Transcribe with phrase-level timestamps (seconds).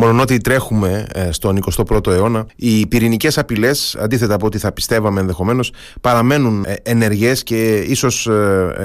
[0.00, 5.20] Μόνο ότι τρέχουμε ε, στον 21ο αιώνα, οι πυρηνικές απειλές, αντίθετα από ό,τι θα πιστεύαμε
[5.20, 8.28] ενδεχομένως, παραμένουν ε, ενεργές και ίσως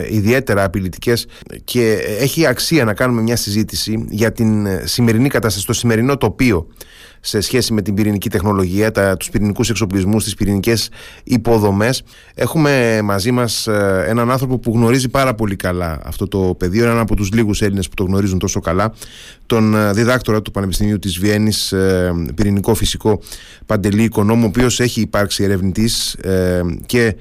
[0.09, 1.27] ιδιαίτερα απειλητικές.
[1.63, 6.67] Και έχει αξία να κάνουμε μια συζήτηση για την σημερινή κατάσταση, το σημερινό τοπίο
[7.27, 10.89] σε σχέση με την πυρηνική τεχνολογία, τα, τους πυρηνικούς εξοπλισμούς, τις πυρηνικές
[11.23, 12.03] υποδομές.
[12.35, 16.99] Έχουμε μαζί μας ε, έναν άνθρωπο που γνωρίζει πάρα πολύ καλά αυτό το πεδίο, έναν
[16.99, 18.93] από τους λίγους Έλληνες που το γνωρίζουν τόσο καλά,
[19.45, 23.19] τον ε, διδάκτορα του Πανεπιστημίου της Βιέννης, ε, πυρηνικό φυσικό
[23.65, 26.17] Παντελή Οικονόμου, ο οποίος έχει υπάρξει ερευνητής
[26.85, 27.15] και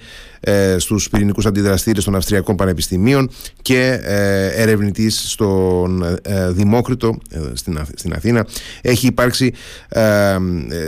[0.45, 3.31] ε, στους πυρηνικούς αντιδραστήρες των Αυστριακών Πανεπιστημίων
[3.63, 8.47] και ε, ερευνητής στον ε, Δημόκριτο ε, στην, στην Αθήνα.
[8.83, 9.53] Έχει υπάρξει
[9.89, 10.37] ε,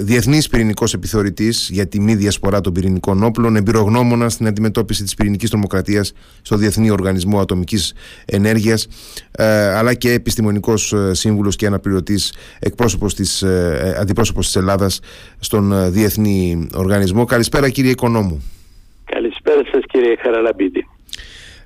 [0.01, 5.51] διεθνής πυρηνικός επιθεωρητής για τη μη διασπορά των πυρηνικών όπλων, εμπειρογνώμονα στην αντιμετώπιση της πυρηνικής
[5.51, 7.93] τρομοκρατίας στο Διεθνή Οργανισμό Ατομικής
[8.25, 8.87] Ενέργειας,
[9.31, 9.45] ε,
[9.75, 13.45] αλλά και επιστημονικός σύμβουλος και αναπληρωτής εκπρόσωπος της,
[14.01, 15.01] αντιπρόσωπος της Ελλάδας
[15.39, 17.25] στον Διεθνή Οργανισμό.
[17.25, 18.43] Καλησπέρα κύριε Οικονόμου.
[19.97, 20.87] Καλησπέρα σας κύριε Χαραλαμπίδη.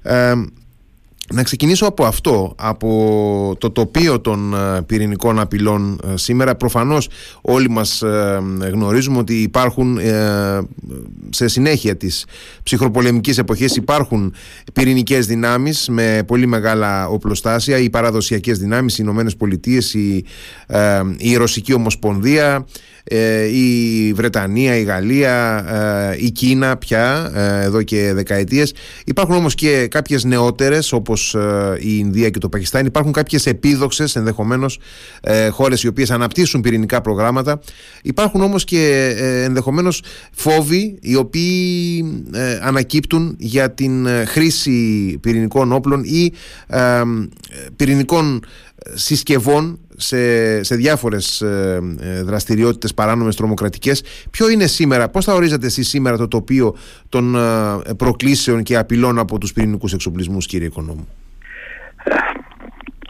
[0.03, 0.33] Ε,
[1.33, 6.55] να ξεκινήσω από αυτό, από το τοπίο των ε, πυρηνικών απειλών ε, σήμερα.
[6.55, 7.09] Προφανώς
[7.41, 8.43] όλοι μας ε,
[8.73, 9.99] γνωρίζουμε ότι υπάρχουν
[11.31, 12.27] σε συνέχεια της
[12.63, 14.35] ψυχροπολεμικής εποχής υπάρχουν
[14.73, 20.25] πυρηνικές δυνάμεις με πολύ μεγάλα οπλοστάσια, οι παραδοσιακές δυνάμεις, οι Ηνωμένες Πολιτείες, η,
[21.19, 22.67] η Ρωσική Ομοσπονδία,
[23.05, 25.65] ε, η Βρετανία, η Γαλλία,
[26.13, 28.75] ε, η Κίνα πια ε, εδώ και δεκαετίες.
[29.05, 31.20] Υπάρχουν όμως και κάποιες νεότερες όπως
[31.81, 32.87] η Ινδία και το Πακιστάν.
[32.87, 34.79] Υπάρχουν κάποιες επίδοξες ενδεχομένως
[35.51, 37.61] χώρες οι οποίες αναπτύσσουν πυρηνικά προγράμματα.
[38.03, 42.05] Υπάρχουν όμως και ενδεχομένως φόβοι οι οποίοι
[42.63, 46.33] ανακύπτουν για την χρήση πυρηνικών όπλων ή
[47.77, 48.45] πυρηνικών
[48.95, 54.03] συσκευών σε, σε διάφορες ε, ε, δραστηριότητες παράνομες τρομοκρατικές.
[54.31, 56.77] Ποιο είναι σήμερα, πώς θα ορίζετε εσείς σήμερα το τοπίο
[57.09, 61.09] των ε, προκλήσεων και απειλών από τους πυρηνικούς εξοπλισμούς κύριε Οικονόμου;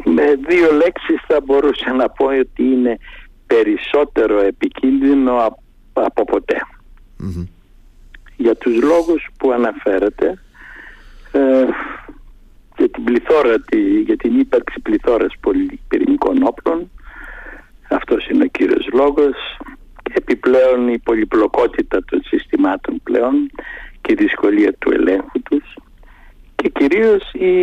[0.05, 2.99] Με δύο λέξεις θα μπορούσα να πω ότι είναι
[3.47, 5.57] περισσότερο επικίνδυνο
[5.93, 6.25] από
[8.37, 10.39] Για τους λόγους που αναφέρατε
[12.81, 13.55] για την πληθώρα,
[14.05, 15.33] για την ύπαρξη πληθώρας
[15.89, 16.91] πυρηνικών όπλων.
[17.91, 19.37] Αυτός είναι ο κύριος λόγος.
[20.03, 23.51] Και επιπλέον η πολυπλοκότητα των συστημάτων πλέον
[24.01, 25.75] και η δυσκολία του ελέγχου τους
[26.57, 27.55] και κυρίως οι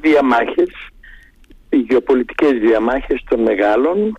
[0.00, 0.72] διαμάχες,
[1.68, 4.16] οι γεωπολιτικές διαμάχες των μεγάλων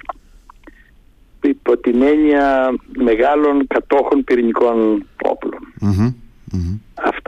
[1.42, 5.06] υπό την έννοια μεγάλων κατόχων πυρηνικών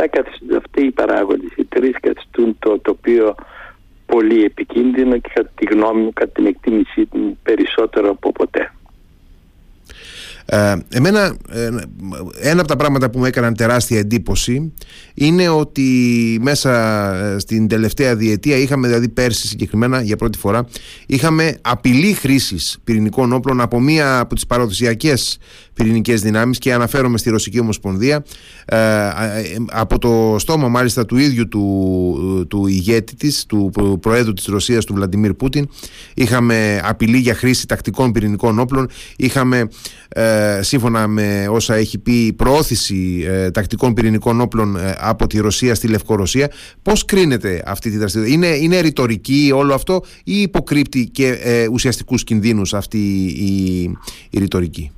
[0.03, 3.35] Αυτά, αυτοί οι παράγοντες, οι τρεις καθιστούν το τοπίο
[4.05, 8.71] πολύ επικίνδυνο και κατά τη γνώμη μου, κατά την εκτίμησή μου περισσότερο από ποτέ.
[10.45, 11.69] Ε, εμένα ε,
[12.39, 14.73] ένα από τα πράγματα που μου έκαναν τεράστια εντύπωση
[15.13, 15.89] είναι ότι
[16.41, 16.71] μέσα
[17.15, 20.67] ε, στην τελευταία διετία είχαμε δηλαδή πέρσι συγκεκριμένα για πρώτη φορά
[21.05, 25.37] είχαμε απειλή χρήσης πυρηνικών όπλων από μία από τις παραδοσιακές
[25.73, 28.23] πυρηνικές δυνάμεις και αναφέρομαι στη Ρωσική Ομοσπονδία.
[28.65, 29.11] Ε, ε,
[29.71, 33.71] από το στόμα μάλιστα του ίδιου του, του ηγέτη της, του
[34.01, 35.67] Προέδρου της Ρωσίας, του Βλαντιμίρ Πούτιν,
[36.13, 38.89] είχαμε απειλή για χρήση τακτικών πυρηνικών όπλων.
[39.15, 39.67] Είχαμε,
[40.09, 46.51] ε, σύμφωνα με όσα έχει πει, προώθηση τακτικών πυρηνικών όπλων από τη Ρωσία στη Λευκορωσία.
[46.81, 51.37] Πώς κρίνεται αυτή τη δραστηριότητα, Είναι, είναι ρητορική όλο αυτό ή υποκρύπτει και
[51.71, 53.81] ουσιαστικούς κινδύνους αυτή η,
[54.29, 54.91] η ρητορική;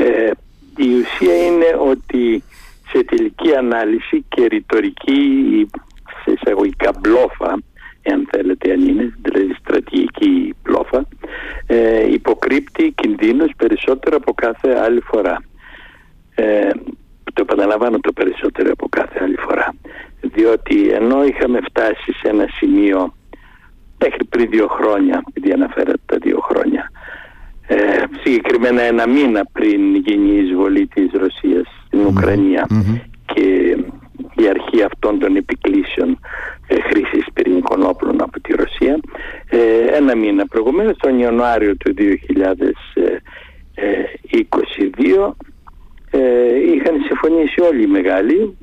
[0.00, 0.30] Ε,
[0.76, 2.42] η ουσία είναι ότι
[2.88, 5.66] σε τελική ανάλυση και ρητορική
[6.24, 7.58] σε εισαγωγικά μπλόφα
[8.02, 11.06] εάν θέλετε αν είναι δηλαδή στρατηγική μπλόφα
[11.66, 15.42] ε, υποκρύπτει κινδύνους περισσότερο από κάθε άλλη φορά.
[16.34, 16.70] Ε,
[17.34, 19.74] το επαναλαμβάνω το περισσότερο από κάθε άλλη φορά.
[20.20, 23.14] Διότι ενώ είχαμε φτάσει σε ένα σημείο
[23.98, 26.90] μέχρι πριν δύο χρόνια επειδή αναφέρατε τα δύο χρόνια
[27.72, 32.66] ε, συγκεκριμένα ένα μήνα πριν γίνει η εισβολή της Ρωσίας στην ουκρανια
[33.34, 33.76] και
[34.36, 36.18] η αρχή αυτών των επικλήσεων
[36.66, 39.00] ε, χρήσης πυρηνικών όπλων από τη Ρωσία
[39.50, 42.00] ε, ένα μήνα προηγουμένως τον Ιανουάριο του 2022
[46.10, 46.20] ε,
[46.74, 48.56] είχαν συμφωνήσει όλοι οι μεγάλοι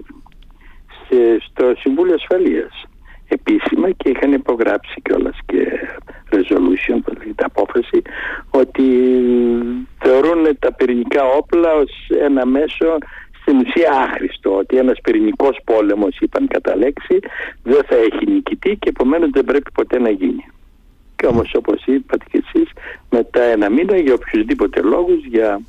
[1.49, 2.86] στο Συμβούλιο Ασφαλείας
[3.27, 5.79] επίσημα και είχαν υπογράψει κιόλας και
[6.31, 8.01] resolution, που λέγεται απόφαση,
[8.49, 8.83] ότι
[9.99, 11.91] θεωρούν τα πυρηνικά όπλα ως
[12.21, 12.97] ένα μέσο
[13.41, 17.19] στην ουσία άχρηστο, ότι ένας πυρηνικός πόλεμος, είπαν κατά λέξη,
[17.63, 20.45] δεν θα έχει νικητή και επομένως δεν πρέπει ποτέ να γίνει.
[21.15, 22.69] και όμως όπως είπατε και εσείς
[23.09, 25.61] μετά ένα μήνα για οποιουσδήποτε λόγους για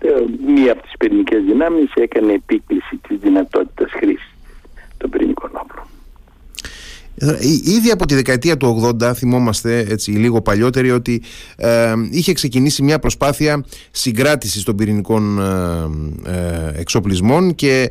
[0.00, 0.10] ε,
[0.46, 4.34] μία από τις πυρηνικές δυνάμεις έκανε επίκληση της δυνατότητας χρήσης
[4.98, 5.95] των πυρηνικών όπλων.
[7.18, 11.22] Ε, ήδη από τη δεκαετία του 80 θυμόμαστε έτσι λίγο παλιότεροι ότι
[11.56, 15.40] ε, είχε ξεκινήσει μια προσπάθεια συγκράτησης των πυρηνικών
[16.26, 17.90] ε, ε εξοπλισμών και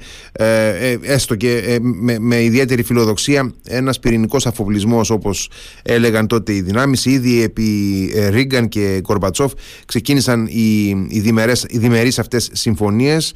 [1.02, 5.50] έστω και με, με, ιδιαίτερη φιλοδοξία ένας πυρηνικός αφοπλισμός όπως
[5.84, 7.64] έλεγαν τότε οι δυνάμεις ήδη επί
[8.30, 9.54] Ρίγκαν και Κορμπατσόφ
[9.86, 13.34] ξεκίνησαν οι, οι, διμερές, οι διμερείς αυτές συμφωνίες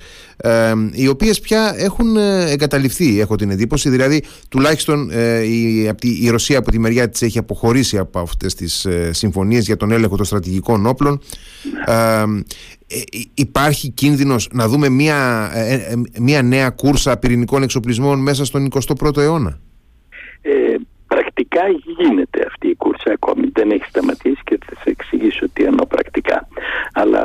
[0.92, 3.89] οι οποίες πια έχουν εγκαταληφθεί έχω την εντύπωση.
[3.89, 5.09] Δηλαδή τουλάχιστον
[5.44, 9.78] οι η Ρωσία από τη μεριά της έχει αποχωρήσει από αυτές τις ε, συμφωνίες για
[9.78, 11.20] τον έλεγχο των στρατηγικών όπλων.
[11.86, 12.24] Ε,
[13.34, 19.60] υπάρχει κίνδυνος να δούμε μια, ε, μια νέα κούρσα πυρηνικών εξοπλισμών μέσα στον 21ο αιώνα;
[21.59, 23.50] Πρακτικά γίνεται αυτή η κούρσα ακόμη.
[23.53, 26.47] Δεν έχει σταματήσει και θα σα εξηγήσω τι εννοώ πρακτικά.
[26.94, 27.23] Αλλά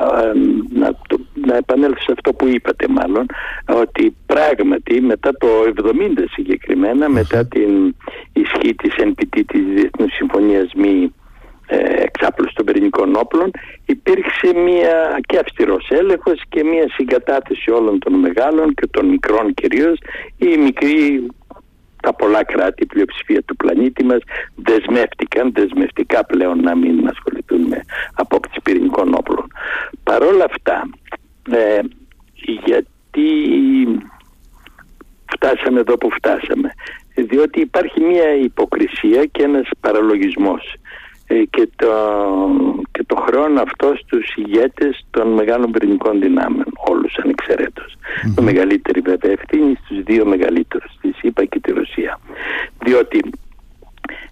[0.73, 3.27] να, το, να επανέλθω σε αυτό που είπατε μάλλον
[3.67, 7.95] ότι πράγματι μετά το 70 συγκεκριμένα μετά την
[8.33, 11.13] ισχύ της NPT της Διεθνούς Συμφωνίας Μη
[11.67, 13.51] ε, εξάπλωσης των πυρηνικών όπλων
[13.87, 19.99] υπήρξε μια και αυστηρός έλεγχος και μια συγκατάθεση όλων των μεγάλων και των μικρών κυρίως.
[20.37, 21.27] Οι μικροί
[22.05, 24.23] τα πολλά κράτη, η πλειοψηφία του πλανήτη μας
[24.55, 27.81] δεσμεύτηκαν, δεσμευτικά πλέον να μην ασχοληθούν με
[28.15, 29.47] απόκτηση πυρηνικών όπλων.
[30.03, 30.89] Παρόλα αυτά,
[31.51, 31.81] ε,
[32.65, 33.29] γιατί
[35.33, 36.71] φτάσαμε εδώ που φτάσαμε,
[37.15, 40.75] διότι υπάρχει μια υποκρισία και ένας παραλογισμός
[41.27, 41.93] ε, και, το,
[42.93, 47.97] και το χρόνο αυτό στους ηγέτες των μεγάλων πυρηνικών δυνάμεων, όλους ανεξαιρέτως.
[47.97, 48.33] Mm-hmm.
[48.35, 50.94] Το μεγαλύτερη βέβαια ευθύνη στους δύο μεγαλύτερους,
[51.35, 52.21] τη ΣΥΠΑ και τη Ρωσία.
[52.85, 53.21] Διότι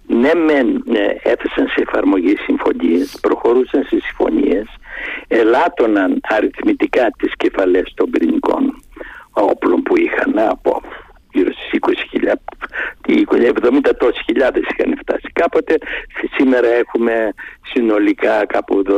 [0.07, 4.65] ναι μεν ε, έθεσαν σε εφαρμογή συμφωνίες, προχωρούσαν σε συμφωνίες,
[5.27, 8.81] ελάττωναν αριθμητικά τις κεφαλές των πυρηνικών
[9.31, 10.81] όπλων που είχαν από
[11.33, 11.79] γύρω στις
[12.11, 12.33] 20.000,
[13.07, 15.77] 70 τόσες χιλιάδες είχαν φτάσει κάποτε.
[16.37, 17.33] Σήμερα έχουμε
[17.73, 18.97] συνολικά κάπου 12.500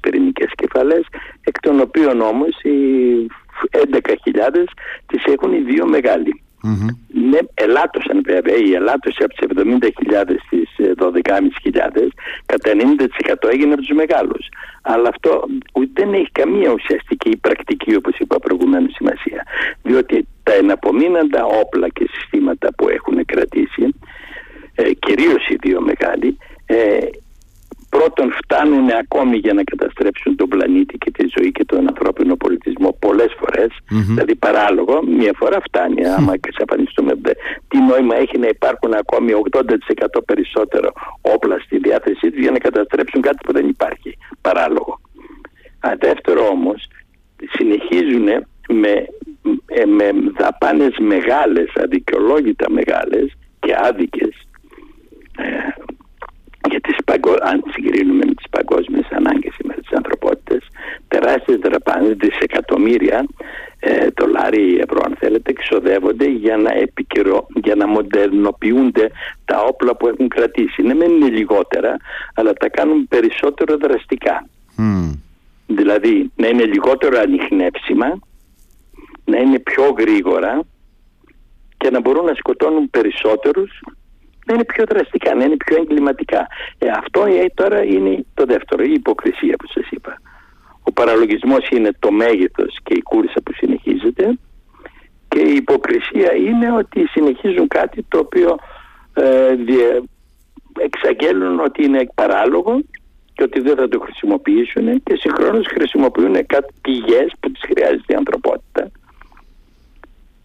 [0.00, 1.06] πυρηνικές κεφαλές,
[1.44, 2.76] εκ των οποίων όμως οι
[3.70, 4.64] 11.000
[5.06, 6.42] τις έχουν οι δύο μεγάλοι.
[6.66, 6.90] Mm-hmm.
[7.30, 9.64] Ναι, ελάττωσαν βέβαια, η ελάττωση από τις
[10.08, 10.68] 70.000 στις
[10.98, 12.08] 12.500
[12.46, 12.70] κατά
[13.46, 14.48] 90% έγινε από τους μεγάλους.
[14.82, 15.44] Αλλά αυτό
[15.92, 19.46] δεν έχει καμία ουσιαστική πρακτική όπως είπα προηγουμένως σημασία.
[19.82, 23.94] Διότι τα εναπομείναντα όπλα και συστήματα που έχουν κρατήσει,
[24.74, 26.98] ε, κυρίως οι δύο μεγάλοι, ε,
[27.96, 32.96] πρώτον φτάνουν ακόμη για να καταστρέψουν τον πλανήτη και τη ζωή και τον ανθρώπινο πολιτισμό
[32.98, 33.32] πολλές
[33.88, 36.14] δηλαδή παράλογο, μία φορά φτάνει mm.
[36.16, 37.12] άμα εξαφανιστούμε
[37.68, 39.70] τι νόημα έχει να υπάρχουν ακόμη 80%
[40.24, 45.00] περισσότερο όπλα στη διάθεσή τους για να καταστρέψουν κάτι που δεν υπάρχει, παράλογο.
[45.80, 46.88] Α, δεύτερο όμως,
[47.52, 48.26] συνεχίζουν
[48.68, 48.92] με,
[49.66, 54.48] ε, με δαπάνες μεγάλες, αδικαιολόγητα μεγάλες και άδικες
[55.36, 55.44] ε,
[56.70, 56.96] για τις
[57.50, 60.62] αν συγκρίνουμε με τις παγκόσμιες ανάγκες σήμερα της ανθρωπότητας
[61.08, 63.26] τεράστιες δραπάνες, δισεκατομμύρια
[63.80, 67.46] ε, δολάρια ή ευρώ αν θέλετε εξοδεύονται για να, επικαιρο...
[67.64, 69.10] για να μοντερνοποιούνται
[69.44, 70.82] τα όπλα που έχουν κρατήσει.
[70.82, 71.96] Ναι δεν είναι λιγότερα
[72.34, 74.48] αλλά τα κάνουν περισσότερο δραστικά.
[75.66, 78.18] Δηλαδή να είναι λιγότερο ανοιχνεύσιμα,
[79.24, 80.60] να είναι πιο γρήγορα
[81.76, 83.80] και να μπορούν να σκοτώνουν περισσότερους
[84.46, 86.46] να είναι πιο δραστικά, να είναι πιο εγκληματικά.
[86.78, 90.20] Ε, αυτό ε, τώρα είναι το δεύτερο, η υποκρισία που σας είπα.
[90.82, 94.38] Ο παραλογισμός είναι το μέγεθος και η κούρσα που συνεχίζεται
[95.28, 98.56] και η υποκρισία είναι ότι συνεχίζουν κάτι το οποίο
[99.14, 99.54] ε,
[100.78, 102.80] εξαγγέλνουν ότι είναι παράλογο
[103.32, 108.14] και ότι δεν θα το χρησιμοποιήσουν και συγχρόνως χρησιμοποιούν κάτι πηγές που τις χρειάζεται η
[108.14, 108.90] ανθρωπότητα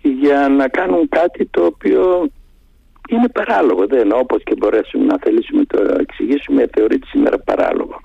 [0.01, 2.29] για να κάνουν κάτι το οποίο
[3.15, 3.87] είναι παράλογο.
[3.87, 8.01] Δεν όπως και μπορέσουμε να θελήσουμε το εξηγήσουμε, θεωρείται σήμερα παράλογο.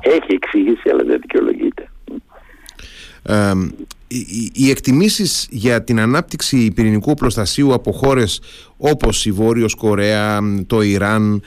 [0.00, 1.90] Έχει εξηγήσει, αλλά δεν δικαιολογείται.
[3.22, 3.52] Ε,
[4.08, 8.40] οι, οι εκτιμήσεις για την ανάπτυξη πυρηνικού προστασίου από χώρες
[8.82, 11.42] όπως η Βόρειος Κορέα, το Ιράν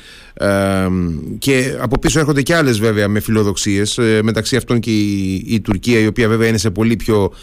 [1.37, 4.91] και από πίσω έρχονται και άλλες βέβαια με φιλοδοξίες ε, μεταξύ αυτών και
[5.45, 7.33] η, Τουρκία η οποία βέβαια είναι σε πολύ πιο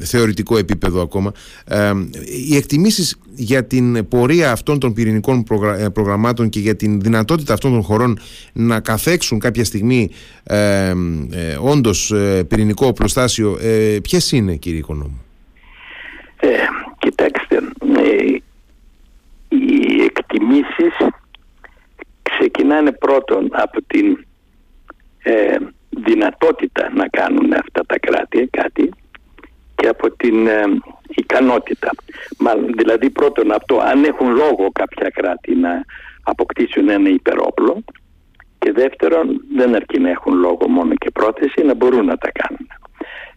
[0.00, 1.32] θεωρητικό επίπεδο ακόμα.
[2.48, 5.44] Οι εκτιμήσεις για την πορεία αυτών των πυρηνικών
[5.78, 8.18] ε, προγραμμάτων και για την δυνατότητα αυτών των χωρών
[8.52, 10.10] να καθέξουν κάποια στιγμή
[10.42, 10.92] ε,
[11.60, 15.20] όντως ε, πυρηνικό προστάσιο ε, ποιες είναι κύριε Οικονόμου;
[16.98, 17.58] Κοιτάξτε
[19.52, 20.96] οι εκτιμήσεις
[22.22, 24.26] ξεκινάνε πρώτον από την
[25.22, 25.56] ε,
[25.88, 28.90] δυνατότητα να κάνουν αυτά τα κράτη κάτι
[29.74, 30.62] και από την ε,
[31.08, 31.90] ικανότητα.
[32.38, 35.84] Μάλλον, δηλαδή πρώτον από το αν έχουν λόγο κάποια κράτη να
[36.22, 37.84] αποκτήσουν ένα υπερόπλο
[38.58, 42.66] και δεύτερον δεν αρκεί να έχουν λόγο μόνο και πρόθεση να μπορούν να τα κάνουν.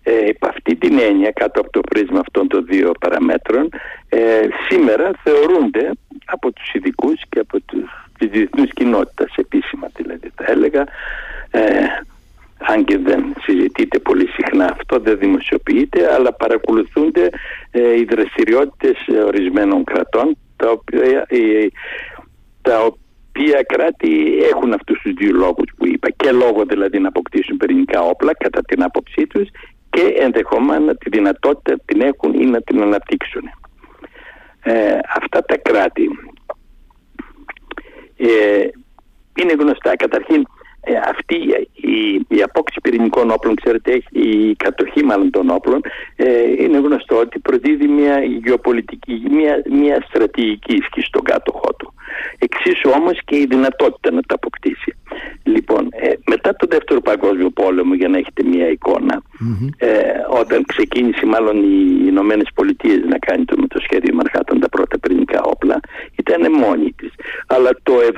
[0.08, 3.70] Ε, αυτή την έννοια κάτω από το πρίσμα αυτών των δύο παραμέτρων
[4.10, 5.92] ε, σήμερα θεωρούνται
[6.26, 10.84] από τους ειδικούς και από τους, της διεθνούς κοινότητας επίσημα δηλαδή θα έλεγα
[11.52, 11.62] ε,
[12.58, 17.30] αν και δεν συζητείται πολύ συχνά αυτό, δεν δημοσιοποιείται, αλλά παρακολουθούνται
[17.72, 21.68] ε, οι δραστηριότητες ορισμένων κρατών, τα οποία, ε,
[22.62, 27.58] τα οποία κράτη έχουν αυτούς τους δύο λόγους που είπα, και λόγω δηλαδή να αποκτήσουν
[27.58, 29.50] πυρηνικά όπλα κατά την άποψή τους
[30.26, 33.44] και ενδεχομένω τη δυνατότητα την έχουν ή να την αναπτύξουν.
[34.64, 36.10] Ε, αυτά τα κράτη
[38.18, 38.68] ε,
[39.42, 39.96] είναι γνωστά.
[39.96, 40.46] Καταρχήν
[40.82, 41.36] ε, αυτή
[41.74, 45.82] η, η απόκτηση πυρηνικών όπλων, ξέρετε, η κατοχή μάλλον των όπλων,
[46.16, 51.94] ε, είναι γνωστό ότι προδίδει μια γεωπολιτική, μια, μια στρατηγική ισχύ στον κάτοχό του.
[52.40, 54.92] Εξίσου όμως και η δυνατότητα να τα αποκτήσει.
[55.44, 59.22] Λοιπόν, ε, μετά τον Δεύτερο Παγκόσμιο Πόλεμο, για να έχετε μια εικονα
[59.78, 59.90] ε,
[60.42, 65.00] όταν ξεκίνησε μάλλον οι Ηνωμένες Πολιτείες να κάνει το, με το σχέδιο Μαρχάτων τα πρώτα
[65.00, 65.80] πυρηνικά όπλα,
[66.16, 67.12] ήταν μόνη της.
[67.48, 68.14] Αλλά το 70,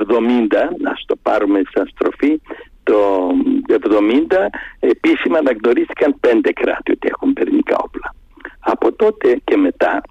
[0.78, 2.40] να το πάρουμε σαν στροφή,
[2.82, 3.30] το
[3.68, 4.36] 70
[4.80, 8.14] επίσημα αναγνωρίστηκαν πέντε κράτη ότι έχουν πυρηνικά όπλα.
[8.60, 10.02] Από τότε και μετά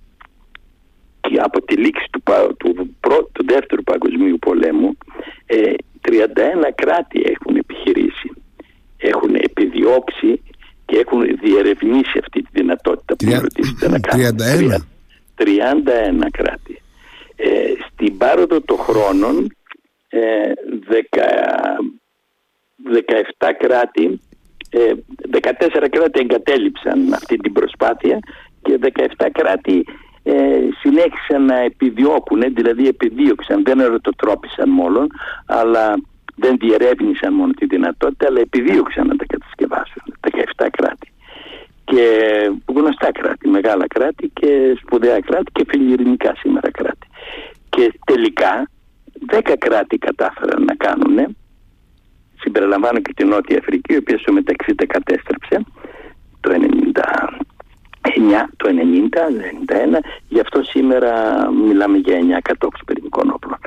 [1.27, 2.21] και από τη λήξη του,
[2.57, 2.95] του,
[3.31, 4.97] του δεύτερου παγκοσμίου πολέμου
[5.47, 5.57] 31
[6.07, 8.31] ε, κράτη έχουν επιχειρήσει,
[8.97, 10.41] έχουν επιδιώξει
[10.85, 14.35] και έχουν διερευνήσει αυτή τη δυνατότητα που ρωτήσετε να κάνουν.
[14.39, 15.43] 31.
[16.23, 16.81] 31 κράτη.
[17.35, 17.47] Ε,
[17.87, 19.55] στην πάροδο των χρόνων
[20.09, 20.19] ε,
[23.39, 24.21] 17 κράτη,
[25.31, 28.19] 14 κράτη εγκατέλειψαν αυτή την προσπάθεια
[28.61, 28.79] και
[29.17, 29.85] 17 κράτη
[30.33, 35.07] ε, συνέχισαν να επιδιώκουν, δηλαδή επιδίωξαν, δεν ερωτοτρόπησαν μόνο,
[35.45, 35.95] αλλά
[36.35, 41.11] δεν διερεύνησαν μόνο τη δυνατότητα, αλλά επιδίωξαν να τα κατασκευάσουν, 17 κράτη.
[41.83, 42.03] Και
[42.65, 47.07] γνωστά κράτη, μεγάλα κράτη και σπουδαία κράτη και φιλιρινικά σήμερα κράτη.
[47.69, 48.69] Και τελικά
[49.27, 51.35] 10 κράτη κατάφεραν να κάνουν
[52.39, 55.63] συμπεριλαμβάνω και την Νότια Αφρική, η οποία στο μεταξύ τα κατέστρεψε
[56.39, 56.51] το
[58.15, 59.29] 90, το 90,
[59.95, 61.11] 91, γι' αυτό σήμερα
[61.51, 63.59] μιλάμε για 9 κατόχους πυρηνικών όπλων.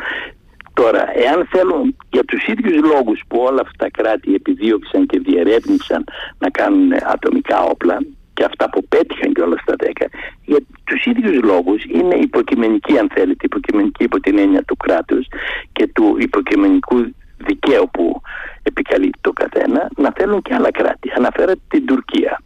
[0.74, 6.04] Τώρα, εάν θέλουν για τους ίδιους λόγους που όλα αυτά τα κράτη επιδίωξαν και διερεύνησαν
[6.38, 7.98] να κάνουν ατομικά όπλα
[8.34, 10.06] και αυτά που πέτυχαν και όλα στα 10,
[10.44, 15.26] για τους ίδιους λόγους είναι υποκειμενική αν θέλετε, υποκειμενική υπό την έννοια του κράτους
[15.72, 18.20] και του υποκειμενικού δικαίου που
[18.62, 21.10] επικαλείται το καθένα, να θέλουν και άλλα κράτη.
[21.16, 22.42] Αναφέρατε την Τουρκία.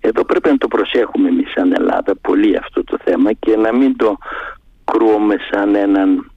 [0.00, 3.96] Εδώ πρέπει να το προσέχουμε εμείς σαν Ελλάδα πολύ αυτό το θέμα και να μην
[3.96, 4.18] το
[4.84, 6.30] κρούουμε σαν έναν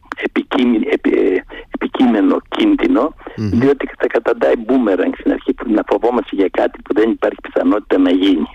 [1.72, 7.10] επικείμενο κίνδυνο διότι θα καταντάει μπούμεραγκ στην αρχή που να φοβόμαστε για κάτι που δεν
[7.10, 8.48] υπάρχει πιθανότητα να γίνει.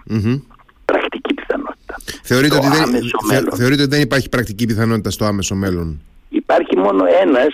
[0.84, 1.94] Πρακτική πιθανότητα.
[2.22, 7.48] Θεωρείτε ότι, δεν, θεωρείτε ότι δεν υπάρχει πρακτική πιθανότητα στο άμεσο μέλλον; Υπάρχει μόνο ένας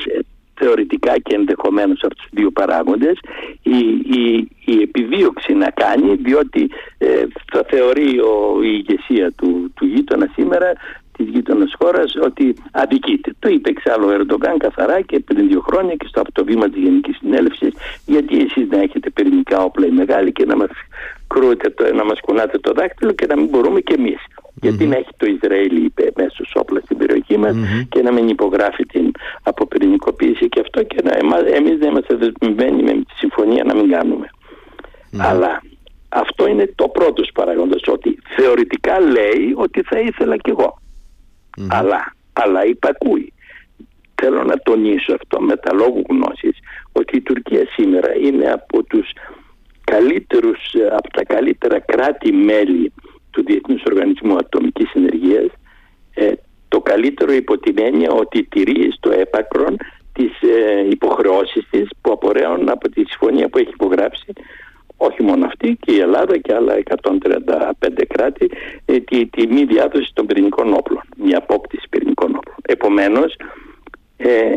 [0.62, 3.18] θεωρητικά και ενδεχομένως από τους δύο παράγοντες
[3.62, 3.78] η,
[4.20, 10.28] η, η επιδίωξη να κάνει διότι ε, θα θεωρεί ο, η ηγεσία του, του γείτονα
[10.34, 10.72] σήμερα
[11.22, 13.34] της γείτονα χώρας ότι αδικείται.
[13.38, 16.68] Το είπε εξάλλου ο Ερντογκάν καθαρά και πριν δύο χρόνια και στο από το βήμα
[16.68, 17.72] της Γενικής Συνέλευσης,
[18.06, 20.70] γιατί εσείς να έχετε πυρηνικά όπλα οι μεγάλοι και να μας
[21.74, 24.20] το, να μας κουνάτε το δάκτυλο και να μην μπορούμε κι εμείς.
[24.54, 27.54] Γιατί να έχει το Ισραήλ είπε μέσω όπλα στην περιοχή μας
[27.88, 29.10] και να μην υπογράφει την
[29.42, 31.12] αποπυρηνικοποίηση και αυτό και να
[31.56, 34.28] εμείς δεν είμαστε δεσμευμένοι με τη συμφωνία να μην κάνουμε.
[35.18, 35.62] Αλλά
[36.08, 40.81] αυτό είναι το πρώτος παράγοντας ότι θεωρητικά λέει ότι θα ήθελα κι εγώ.
[41.68, 43.32] Αλλά, αλλά υπακούει.
[44.14, 46.58] Θέλω να τονίσω αυτό με τα λόγου γνώσης
[46.92, 49.10] ότι η Τουρκία σήμερα είναι από τους
[49.84, 50.58] καλύτερους,
[50.90, 52.92] από τα καλύτερα κράτη-μέλη
[53.30, 55.50] του Διεθνούς Οργανισμού Ατομικής Ενεργείας
[56.14, 56.32] ε,
[56.68, 59.76] το καλύτερο υπό την έννοια ότι τηρεί στο έπακρον
[60.12, 64.32] τις ε, υποχρεώσεις της που απορρέουν από τη συμφωνία που έχει υπογράψει
[65.08, 66.74] όχι μόνο αυτή και η Ελλάδα και άλλα
[67.80, 68.50] 135 κράτη
[68.84, 72.56] ε, τη, τη μη διάδοση των πυρηνικών όπλων, μια απόκτηση πυρηνικών όπλων.
[72.62, 73.36] Επομένως,
[74.16, 74.54] ε,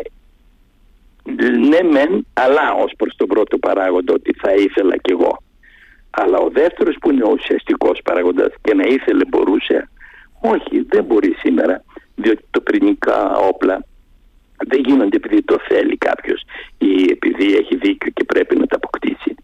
[1.69, 5.43] ναι μεν, αλλά ως προς τον πρώτο παράγοντα ότι θα ήθελα κι εγώ.
[6.09, 9.89] Αλλά ο δεύτερος που είναι ο ουσιαστικός παράγοντας και να ήθελε μπορούσε,
[10.41, 11.83] όχι δεν μπορεί σήμερα,
[12.15, 13.85] διότι το πυρηνικά όπλα
[14.67, 16.41] δεν γίνονται επειδή το θέλει κάποιος
[16.77, 19.34] ή επειδή έχει δίκιο και πρέπει να τα αποκτήσει.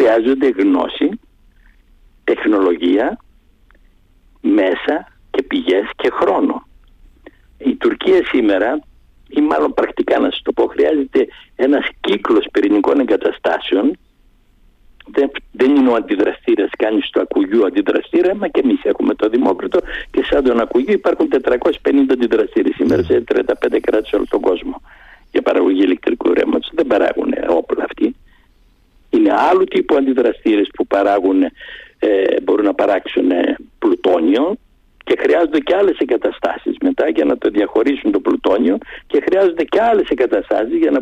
[0.00, 1.20] Χρειάζονται γνώση,
[2.24, 3.18] τεχνολογία,
[4.40, 6.66] μέσα και πηγές και χρόνο.
[7.58, 8.80] Η Τουρκία σήμερα
[9.28, 11.26] ή μάλλον πρακτικά να σας το πω χρειάζεται
[11.56, 13.98] ένας κύκλος πυρηνικών εγκαταστάσεων
[15.06, 19.78] δεν, δεν είναι ο αντιδραστήρας, κάνει στο ακουγιού αντιδραστήρα, μα και εμείς έχουμε το Δημόκριτο
[20.10, 24.82] και σαν τον ακουγιού υπάρχουν 450 αντιδραστήρες σήμερα σε 35 κράτη σε όλο τον κόσμο
[25.30, 26.70] για παραγωγή ηλεκτρικού ρεύματος.
[26.74, 28.16] Δεν παράγουν όπλα αυτοί.
[29.10, 31.42] Είναι άλλου τύπου αντιδραστήρες που παράγουν,
[31.98, 33.30] ε, μπορούν να παράξουν
[33.78, 34.56] πλουτόνιο
[35.04, 39.80] και χρειάζονται και άλλες εγκαταστάσεις μετά για να το διαχωρίσουν το πλουτόνιο και χρειάζονται και
[39.80, 41.00] άλλες εγκαταστάσεις για να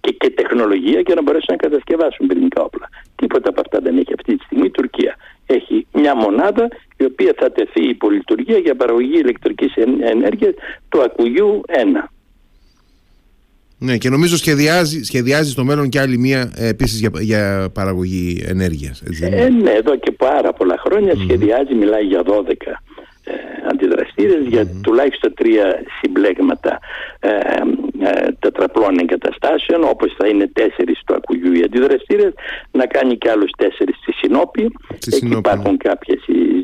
[0.00, 2.88] και, και τεχνολογία για να μπορέσουν να κατασκευάσουν πυρηνικά όπλα.
[3.16, 5.16] Τίποτα από αυτά δεν έχει αυτή τη στιγμή η Τουρκία.
[5.46, 10.54] Έχει μια μονάδα η οποία θα τεθεί η πολυλειτουργία για παραγωγή ηλεκτρικής ενέργειας
[10.88, 12.08] του ακουγιού 1.
[13.82, 18.44] Ναι, και νομίζω σχεδιάζει, σχεδιάζει στο μέλλον και άλλη μία ε, επίσης για, για παραγωγή
[18.46, 19.02] ενέργειας.
[19.20, 22.30] ε, ναι, εδώ και πάρα πολλά χρόνια σχεδιάζει, μιλάει για 12
[23.24, 23.32] ε,
[23.70, 26.78] αντιδραστήρες για τουλάχιστον τρία συμπλέγματα
[27.20, 32.32] ε, ε, τετραπλών εγκαταστάσεων όπως θα είναι τέσσερις στο Ακουγιού οι αντιδραστήρες
[32.70, 34.72] να κάνει και άλλους τέσσερις στη Συνόπη.
[35.12, 36.20] Εκεί υπάρχουν κάποιες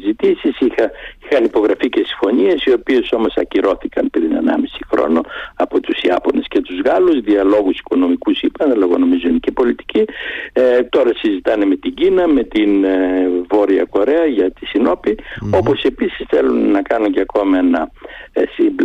[0.09, 0.91] συζητήσεις είχα,
[1.25, 5.21] είχαν υπογραφεί και συμφωνίες οι οποίες όμως ακυρώθηκαν πριν 1,5 χρόνο
[5.55, 10.05] από τους Ιάπωνες και τους Γάλλους διαλόγους οικονομικούς είπαν αλλά νομίζω είναι και πολιτική
[10.53, 15.59] ε, τώρα συζητάνε με την Κίνα με την ε, Βόρεια Κορέα για τη Συνόπη mm-hmm.
[15.59, 17.91] όπως επίσης θέλουν να κάνουν και ακόμα ένα,
[18.33, 18.43] ε,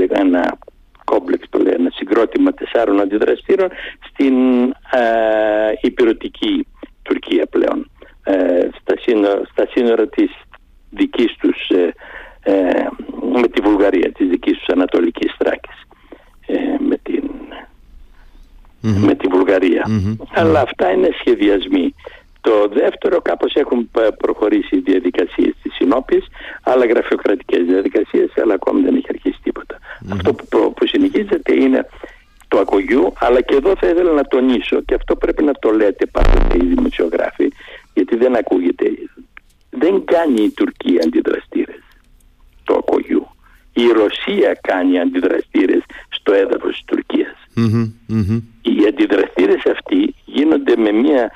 [0.09, 0.57] ένα
[1.05, 3.69] κόμπλεξ το λέει, ένα συγκρότημα τεσσάρων αντιδραστήρων
[4.09, 4.35] στην
[4.91, 6.67] ε, υπηρετική
[7.01, 7.91] Τουρκία πλέον
[8.23, 10.31] ε, στα, σύνορα, στα σύνορα της
[10.95, 11.93] δικής τους ε,
[12.43, 12.87] ε,
[13.41, 15.81] με τη Βουλγαρία της δικής τους Ανατολικής Θράκης
[16.47, 16.55] ε,
[16.87, 17.23] με, την,
[18.79, 19.85] με τη βουλγαρια
[20.33, 21.95] αλλά αυτά είναι σχεδιασμοί.
[22.41, 26.25] Το δεύτερο κάπως έχουν προχωρήσει οι διαδικασίες της Συνόπης
[26.63, 29.33] άλλα γραφειοκρατικές διαδικασίες αλλά ακόμη δεν έχει αρχίσει
[30.11, 31.87] αυτό που, που συνεχίζεται είναι
[32.47, 36.05] το ακογιού, αλλά και εδώ θα ήθελα να τονίσω και αυτό πρέπει να το λέτε
[36.05, 37.47] πάντοτε οι δημοσιογράφοι,
[37.93, 38.85] γιατί δεν ακούγεται.
[39.79, 41.83] Δεν κάνει η Τουρκία αντιδραστήρες
[42.63, 43.27] το ακογιού.
[43.73, 47.35] Η Ρωσία κάνει αντιδραστήρες στο έδαφος της τουρκιας
[48.61, 51.31] Οι αντιδραστήρες αυτοί γίνονται με μια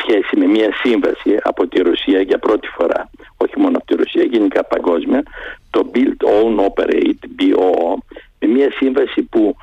[0.00, 3.10] σχέση, με μια σύμβαση από τη Ρωσία για πρώτη φορά.
[3.36, 5.22] Όχι μόνο από τη Ρωσία, γενικά παγκόσμια.
[5.70, 7.96] Το Build Own Operate, BOO,
[8.38, 9.56] με μια σύμβαση που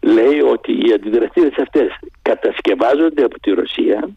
[0.00, 1.88] λέει ότι οι αντιδραστήρες αυτές
[2.22, 4.08] κατασκευάζονται από τη Ρωσία,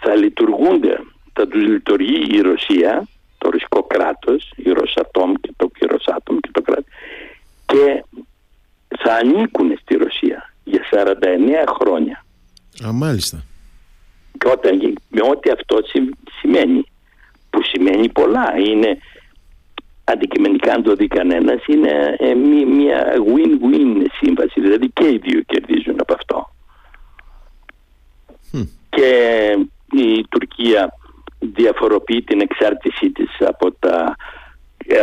[0.00, 0.98] θα λειτουργούνται,
[1.32, 6.62] θα τους λειτουργεί η Ρωσία, το ρωσικό κράτος, η Ρωσατόμ και το, Ρωσάτομ και το
[6.62, 6.84] κράτος
[7.66, 8.04] και
[8.98, 12.24] θα ανήκουν στη Ρωσία για 49 χρόνια.
[12.86, 13.44] Α, μάλιστα.
[14.38, 15.78] Και όταν, με ό,τι αυτό
[16.40, 16.84] σημαίνει,
[17.50, 18.98] που σημαίνει πολλά, είναι
[20.04, 25.96] αντικειμενικά αν το δει κανένα, είναι ε, μια win-win σύμβαση, δηλαδή και οι δύο κερδίζουν
[26.00, 26.50] από αυτό.
[28.88, 29.10] Και
[29.92, 30.92] η Τουρκία
[31.38, 34.16] διαφοροποιεί την εξάρτησή της από τα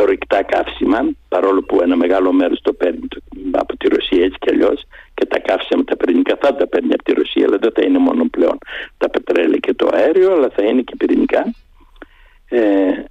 [0.01, 3.07] ορυκτά καύσιμα, παρόλο που ένα μεγάλο μέρος το παίρνει
[3.51, 7.03] από τη Ρωσία έτσι κι αλλιώς και τα καύσιμα τα πυρηνικά θα τα παίρνει από
[7.03, 8.57] τη Ρωσία, αλλά δεν θα είναι μόνο πλέον
[8.97, 11.53] τα πετρέλαια και το αέριο, αλλά θα είναι και πυρηνικά.
[12.49, 13.03] Ε,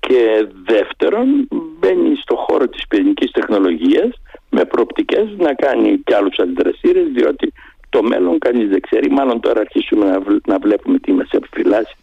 [0.00, 4.10] και δεύτερον μπαίνει στο χώρο της πυρηνικής τεχνολογίας
[4.50, 7.52] με προοπτικές να κάνει και άλλους αντιδραστήρες διότι
[7.94, 9.10] το μέλλον κανείς δεν ξέρει.
[9.10, 10.04] Μάλλον τώρα αρχίσουμε
[10.46, 11.96] να, βλέπουμε τι μας επιφυλάσσει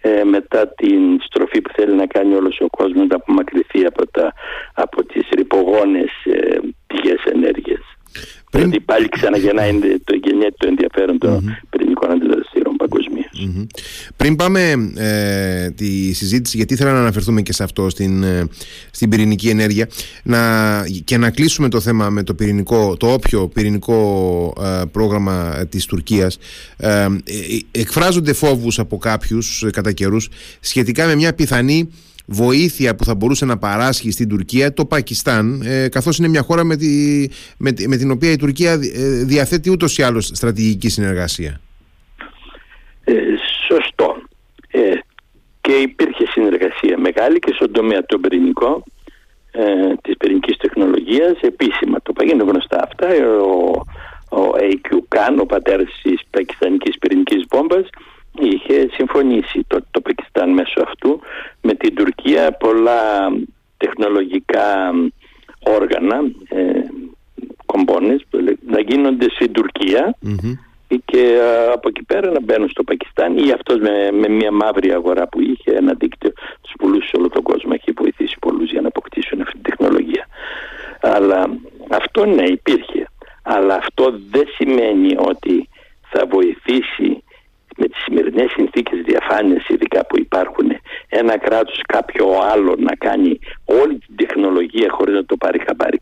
[0.00, 4.32] ε, μετά την στροφή που θέλει να κάνει όλος ο κόσμος να απομακρυνθεί από, τα,
[4.74, 5.28] από τις
[5.90, 7.80] ρηπογόνες ε, πηγές ενέργειας.
[8.50, 8.64] Πριν...
[8.64, 12.76] Δηλαδή πάλι ξαναγεννάει το γεννιέται το ενδιαφέρον των πυρηνικών αντιδραστήρων
[14.16, 18.48] πριν πάμε ε, τη συζήτηση, γιατί ήθελα να αναφερθούμε και σε αυτό στην, ε,
[18.90, 19.88] στην πυρηνική ενέργεια
[20.22, 20.38] να,
[21.04, 26.38] και να κλείσουμε το θέμα με το πυρηνικό, το όποιο πυρηνικό ε, πρόγραμμα της Τουρκίας.
[27.70, 30.28] Εκφράζονται φόβους από κάποιους κατά καιρούς
[30.60, 31.90] σχετικά με μια πιθανή
[32.30, 36.76] βοήθεια που θα μπορούσε να παράσχει στην Τουρκία το Πακιστάν καθώς είναι μια χώρα με,
[36.76, 37.26] τη,
[37.58, 38.78] με, με την οποία η Τουρκία
[39.24, 41.60] διαθέτει ούτως ή άλλως στρατηγική συνεργασία.
[43.04, 43.14] Ε,
[43.68, 44.22] σωστό.
[44.70, 44.92] Ε,
[45.60, 48.82] και υπήρχε συνεργασία μεγάλη και στον τομέα των πυρηνικών
[49.52, 51.98] ε, της πυρηνικής τεχνολογίας επίσημα.
[52.02, 53.08] Το παγίνω γνωστά αυτά.
[53.38, 53.70] Ο,
[54.38, 54.88] ο A.Q.
[55.14, 57.88] Khan, ο πατέρας της πακιστανικής πυρηνικής βόμβας,
[58.38, 61.20] είχε συμφωνήσει το, το Πακιστάν μέσω αυτού
[61.62, 62.52] με την Τουρκία.
[62.52, 63.32] Πολλά
[63.76, 64.92] τεχνολογικά
[65.60, 66.16] όργανα,
[66.48, 66.82] ε,
[67.66, 68.26] κομπόνες
[68.66, 70.16] να γίνονται στην τουρκια
[71.04, 71.38] και
[71.74, 75.40] από εκεί πέρα να μπαίνουν στο Πακιστάν ή αυτός με, με μια μαύρη αγορά που
[75.40, 79.40] είχε ένα δίκτυο τους πουλούς σε όλο τον κόσμο έχει βοηθήσει πολλούς για να αποκτήσουν
[79.40, 80.26] αυτή την τεχνολογία.
[81.00, 81.50] Αλλά
[81.90, 83.08] αυτό ναι υπήρχε.
[83.42, 85.68] Αλλά αυτό δεν σημαίνει ότι
[86.08, 87.19] θα βοηθήσει με
[88.42, 90.70] τις σημερινές συνθήκες διαφάνειας ειδικά που υπάρχουν
[91.08, 96.00] ένα κράτος κάποιο άλλο να κάνει όλη την τεχνολογία χωρίς να το πάρει χαμπάρι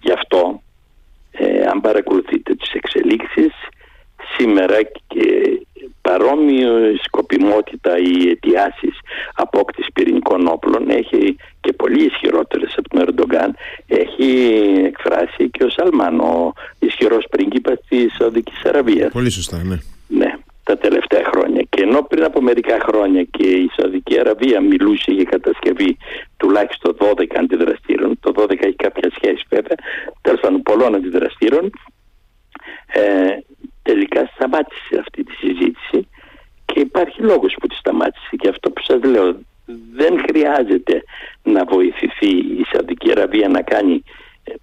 [0.00, 0.62] Γι' αυτό
[1.32, 3.52] ε, αν παρακολουθείτε τις εξελίξεις
[4.36, 5.60] σήμερα και
[6.02, 8.98] παρόμοιο σκοπιμότητα ή αιτιάσεις
[9.34, 14.30] απόκτηση πυρηνικών όπλων έχει και πολύ ισχυρότερες από τον Ερντογκάν έχει
[14.84, 19.12] εκφράσει και ο Σαλμάν ο ισχυρός πρίγκιπας της Σαουδικής Αραβίας.
[19.12, 19.93] Πολύ σωστά ναι Ναι
[20.64, 21.62] τα τελευταία χρόνια.
[21.68, 25.96] Και ενώ πριν από μερικά χρόνια και η Σαουδική Αραβία μιλούσε για κατασκευή
[26.36, 29.76] τουλάχιστον 12 αντιδραστήρων, το 12 έχει κάποια σχέση βέβαια,
[30.20, 31.70] τέλος πάντων πολλών αντιδραστήρων,
[32.86, 33.38] ε,
[33.82, 36.08] τελικά σταμάτησε αυτή τη συζήτηση
[36.64, 39.36] και υπάρχει λόγος που τη σταμάτησε και αυτό που σας λέω
[39.94, 41.02] δεν χρειάζεται
[41.42, 44.02] να βοηθηθεί η Σαουδική Αραβία να κάνει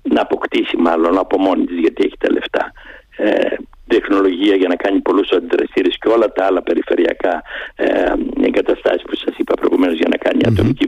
[0.01, 2.71] να αποκτήσει μάλλον από μόνη της γιατί έχει τα λεφτά
[3.17, 3.55] ε,
[3.93, 7.33] τεχνολογία για να κάνει πολλούς αντιδραστήρες και όλα τα άλλα περιφερειακά
[7.75, 7.87] ε,
[8.47, 10.87] εγκαταστάσεις που σας είπα προηγουμένως για να κάνει ατομική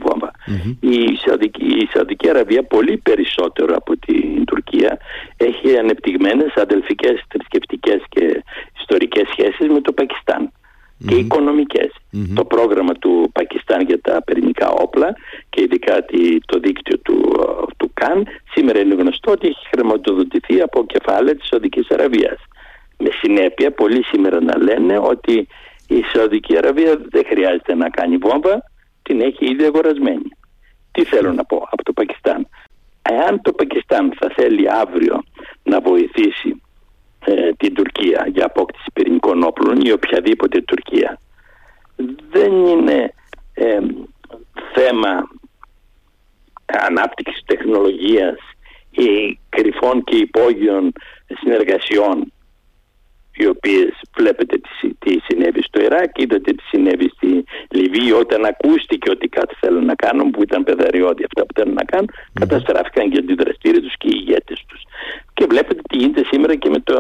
[0.80, 4.92] Η, Σαουδική, η Σαουδική Αραβία πολύ περισσότερο από την Τουρκία
[5.38, 8.44] έχει ανεπτυγμένες αδελφικές, θρησκευτικές και
[8.82, 10.52] ιστορικές σχέσεις με το Πακιστάν
[11.08, 11.92] και οικονομικες
[12.34, 15.16] Το πρόγραμμα του Πακιστάν για τα πυρηνικά όπλα
[15.50, 16.06] και ειδικά
[16.46, 17.18] το δίκτυο του,
[17.78, 22.40] του ΚΑΝ σήμερα είναι γνωστό ότι έχει χρηματοδοτηθεί από κεφάλαια της Σαουδικής Αραβίας.
[22.98, 25.48] Με συνέπεια πολλοί σήμερα να λένε ότι
[25.88, 28.64] η Σαουδική Αραβία δεν χρειάζεται να κάνει βόμβα,
[29.02, 30.30] την έχει ήδη αγορασμένη.
[30.92, 32.48] Τι θέλω να πω από το Πακιστάν;
[33.02, 35.24] Εάν το Πακιστάν θα θέλει αύριο
[35.64, 36.62] να βοηθήσει
[37.26, 41.20] ε, την Τουρκία για απόκτηση πυρηνικών όπλων ή οποιαδήποτε Τουρκία
[42.30, 43.14] δεν είναι
[43.54, 43.80] ε,
[44.74, 45.30] θέμα
[46.66, 48.38] ανάπτυξης τεχνολογίας
[48.92, 50.92] ή κρυφών και υπόγειων
[51.40, 52.33] συνεργασιών
[53.36, 54.62] οι οποίες βλέπετε
[55.00, 59.96] τι συνέβη στο Ιράκ, είδατε τι συνέβη στη Λιβύη όταν ακούστηκε ότι κάτι θέλουν να
[59.96, 64.18] κάνουν που ήταν παιδαριώδη αυτά που θέλουν να κάνουν καταστράφηκαν και αντιδραστήρια τους και οι
[64.22, 64.82] ηγέτες τους.
[65.34, 66.96] Και βλέπετε τι γίνεται σήμερα και με το,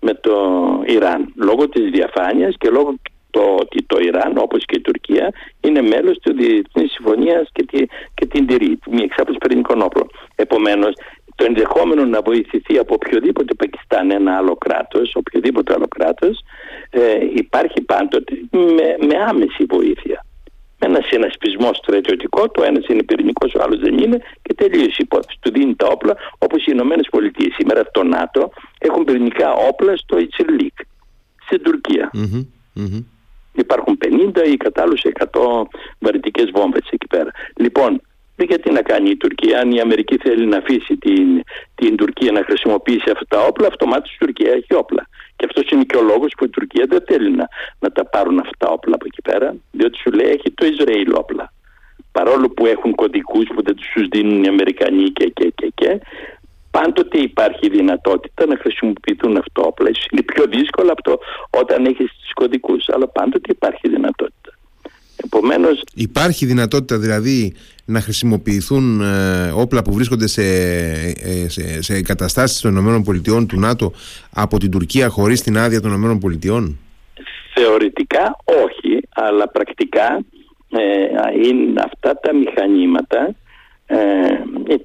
[0.00, 0.34] με το
[0.86, 1.32] Ιράν.
[1.36, 2.94] Λόγω της διαφάνειας και λόγω
[3.30, 7.86] το ότι το Ιράν όπως και η Τουρκία είναι μέλος του Διεθνής Συμφωνίας και, τη,
[8.14, 10.08] και την τηρεί, μη εξάπλωση πυρηνικών όπλων.
[10.34, 10.92] Επομένως
[11.34, 16.40] το ενδεχόμενο να βοηθηθεί από οποιοδήποτε Πακιστάν ένα άλλο κράτος, οποιοδήποτε άλλο κράτος,
[16.90, 17.00] ε,
[17.34, 20.24] υπάρχει πάντοτε με, με άμεση βοήθεια.
[20.78, 25.04] Με ένα συνασπισμό στρατιωτικό, το ένας είναι πυρηνικός, ο άλλος δεν είναι και τελείωσε η
[25.08, 25.38] υπόθεση.
[25.40, 27.54] Του δίνει τα όπλα όπως οι Ηνωμένες Πολιτείες.
[27.54, 30.74] Σήμερα το ΝΑΤΟ έχουν πυρηνικά όπλα στο Ιτσιλίκ,
[31.46, 32.10] στην τουρκια
[33.54, 34.96] Υπάρχουν 50 ή κατάλληλου
[35.32, 35.62] 100
[35.98, 37.30] βαρυτικές βόμβες εκεί πέρα.
[37.56, 38.00] Λοιπόν,
[38.42, 41.42] γιατί να κάνει η Τουρκία, αν η Αμερική θέλει να αφήσει την,
[41.74, 45.08] την Τουρκία να χρησιμοποιήσει αυτά τα όπλα, αυτομάτως η Τουρκία έχει όπλα.
[45.36, 48.38] Και αυτός είναι και ο λόγος που η Τουρκία δεν θέλει να, να τα πάρουν
[48.38, 51.52] αυτά τα όπλα από εκεί πέρα, διότι σου λέει έχει το Ισραήλ όπλα.
[52.12, 56.00] Παρόλο που έχουν κωδικούς που δεν τους δίνουν οι Αμερικανοί και, και, και, και
[56.70, 59.90] πάντοτε υπάρχει δυνατότητα να χρησιμοποιηθούν αυτά τα όπλα.
[60.10, 61.18] Είναι πιο δύσκολο αυτό
[61.50, 64.43] όταν έχεις τους κωδικούς, αλλά πάντοτε υπάρχει δυνατότητα.
[65.24, 65.82] Επομένως...
[65.94, 72.76] Υπάρχει δυνατότητα δηλαδή να χρησιμοποιηθούν ε, όπλα που βρίσκονται σε, ε, σε, σε εγκαταστάσεις των
[72.76, 73.92] ΗΠΑ του ΝΑΤΟ
[74.34, 76.72] από την Τουρκία χωρίς την άδεια των ΗΠΑ.
[77.54, 80.24] Θεωρητικά όχι, αλλά πρακτικά
[80.70, 83.34] ε, είναι αυτά τα μηχανήματα,
[83.86, 83.96] ε,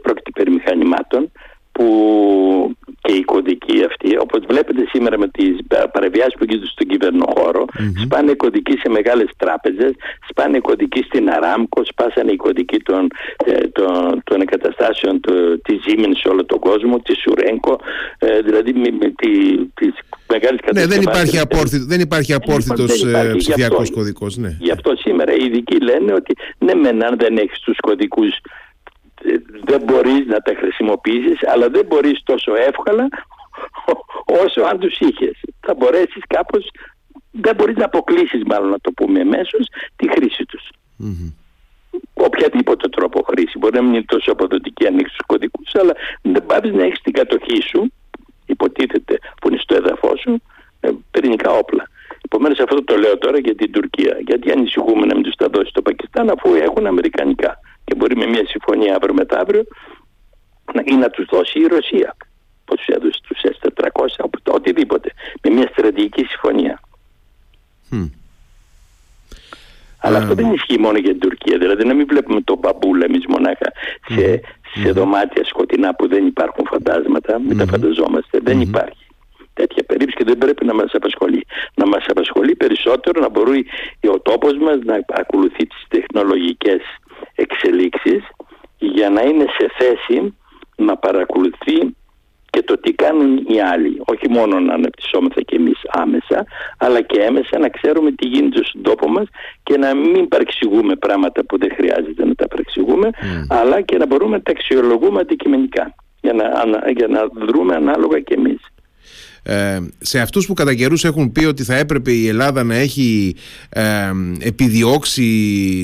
[0.01, 1.31] πρόκειται περί μηχανημάτων,
[1.71, 2.75] που
[3.09, 5.53] και η κωδική αυτή, όπως βλέπετε σήμερα με τις
[5.93, 8.03] παρεμβιάσεις που γίνονται στον κυβερνοχώρο, mm-hmm.
[8.03, 9.93] σπάνε κωδικοί σε μεγάλες τράπεζες,
[10.29, 13.07] σπάνε κωδικοί στην Αράμκο, σπάσανε οι κωδικοί των,
[13.45, 17.75] ε, των, των εγκαταστάσεων του, της Siemens σε όλο τον κόσμο, της Σουρέγκο,
[18.19, 19.31] ε, δηλαδή με, με τη,
[19.79, 19.93] τις
[20.31, 24.37] μεγάλες Ναι, δεν υπάρχει, απόρθητο, δεν υπάρχει απόρθητος ε, ψηφιακός κωδικός.
[24.37, 24.57] Ναι.
[24.59, 28.33] Γι' αυτό σήμερα οι ειδικοί λένε ότι ναι μεν αν δεν έχεις τους κωδικούς
[29.63, 33.07] δεν μπορείς να τα χρησιμοποιήσεις αλλά δεν μπορείς τόσο εύκολα
[34.43, 35.39] όσο αν τους είχες.
[35.59, 36.71] Θα μπορέσεις κάπως,
[37.31, 40.69] δεν μπορείς να αποκλείσεις μάλλον να το πούμε εμέσως τη χρήση τους.
[41.03, 41.33] Mm-hmm.
[42.13, 43.57] Οποιαδήποτε τρόπο χρήση.
[43.57, 47.01] Μπορεί να μην είναι τόσο αποδοτική αν έχεις τους κωδικούς αλλά δεν πάβεις να έχεις
[47.01, 47.91] την κατοχή σου
[48.45, 50.41] υποτίθεται που είναι στο έδαφό σου
[50.79, 51.89] ε, πυρηνικά όπλα.
[52.25, 54.17] Επομένως, αυτό το λέω τώρα για την Τουρκία.
[54.27, 58.25] Γιατί ανησυχούμε να μην τους τα δώσεις το Πακιστάν αφού έχουν Αμερικανικά και μπορεί με
[58.25, 59.63] μια συμφωνία αύριο μεθαύριο
[60.83, 62.15] ή να τους δώσει η Ρωσία.
[62.65, 65.09] Πως τους έδωσε τους S400 οτιδήποτε.
[65.43, 66.81] Με μια στρατηγική συμφωνία.
[70.01, 71.57] Αλλά αυτό δεν ισχύει μόνο για την Τουρκία.
[71.57, 73.71] Δηλαδή να μην βλέπουμε τον μπαμπούλα εμείς μονάχα
[74.07, 74.41] σε,
[74.81, 78.39] σε δωμάτια σκοτεινά που δεν υπάρχουν φαντάσματα, μην τα φανταζόμαστε.
[78.41, 79.05] Δεν υπάρχει
[79.53, 81.45] τέτοια περίπτωση και δεν πρέπει να μας απασχολεί.
[81.75, 83.65] Να μας απασχολεί περισσότερο να μπορεί
[84.15, 86.81] ο τόπος μας να ακολουθεί τις τεχνολογικές
[87.39, 88.23] εξελίξεις
[88.77, 90.37] για να είναι σε θέση
[90.75, 91.95] να παρακολουθεί
[92.49, 94.01] και το τι κάνουν οι άλλοι.
[94.05, 96.45] Όχι μόνο να αναπτυσσόμεθα και εμείς άμεσα,
[96.77, 99.27] αλλά και έμεσα να ξέρουμε τι γίνεται στον τόπο μας
[99.63, 103.09] και να μην παρεξηγούμε πράγματα που δεν χρειάζεται να τα παρεξηγούμε,
[103.49, 106.45] αλλά και να μπορούμε να τα αξιολογούμε αντικειμενικά για να,
[106.97, 108.61] για να δρούμε ανάλογα και εμείς.
[109.43, 113.35] Ε, σε αυτούς που κατά καιρούς έχουν πει ότι θα έπρεπε η Ελλάδα να έχει
[113.69, 113.83] ε,
[114.39, 115.25] επιδιώξει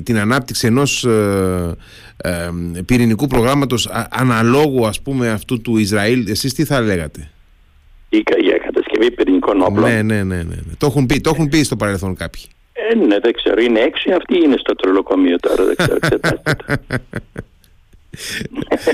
[0.06, 1.76] την ανάπτυξη ενός ε,
[2.18, 2.50] ε,
[2.86, 7.30] πυρηνικού προγράμματος αναλόγου ας πούμε αυτού του Ισραήλ εσείς τι θα λέγατε;
[8.10, 9.90] Η, για κατασκευή πυρηνικών όπλων.
[9.90, 12.42] Ναι, ναι, ναι, ναι, Το, έχουν πει, το έχουν πει στο παρελθόν κάποιοι.
[12.74, 13.62] Ε, ναι δεν ξέρω.
[13.62, 15.98] Είναι έξω αυτοί είναι στο τρολοκομείο τώρα δεν ξέρω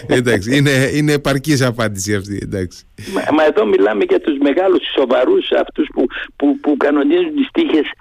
[0.08, 2.40] εντάξει, είναι, είναι επαρκής απάντηση αυτή.
[2.42, 2.84] Εντάξει.
[3.14, 6.06] Μα, μα, εδώ μιλάμε για τους μεγάλους σοβαρούς αυτούς που,
[6.36, 7.92] που, που κανονίζουν τις τύχες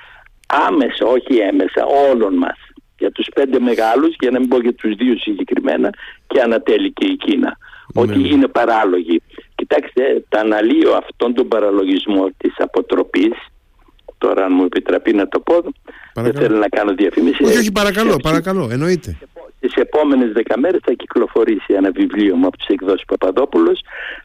[0.46, 2.58] άμεσα, όχι έμεσα, όλων μας.
[2.98, 5.90] Για τους πέντε μεγάλους, για να μην πω για τους δύο συγκεκριμένα
[6.26, 7.58] και ανατέλει και η Κίνα.
[7.94, 8.02] Ναι.
[8.02, 9.22] Ότι είναι παράλογοι.
[9.54, 13.32] Κοιτάξτε, τα αναλύω αυτόν τον παραλογισμό της αποτροπής,
[14.18, 15.54] τώρα αν μου επιτραπεί να το πω,
[16.14, 17.44] δεν θέλω να κάνω διαφήμιση.
[17.44, 19.18] Όχι, όχι, παρακαλώ, παρακαλώ, εννοείται.
[19.60, 23.80] Τις επόμενες δέκα μέρες θα κυκλοφορήσει ένα βιβλίο μου από τις εκδόσεις Παπαδόπουλος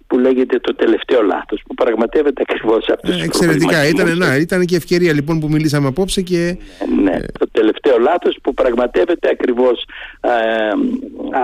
[0.08, 4.66] που λέγεται «Το τελευταίο λάθος» που πραγματεύεται ακριβώς από τους ε, Εξαιρετικά, ήταν, να, ήταν
[4.66, 6.58] και ευκαιρία λοιπόν που μιλήσαμε απόψε και...
[6.96, 9.86] Ναι, ναι το τελευταίο λάθος που πραγματεύεται ακριβώς
[10.22, 10.32] ε,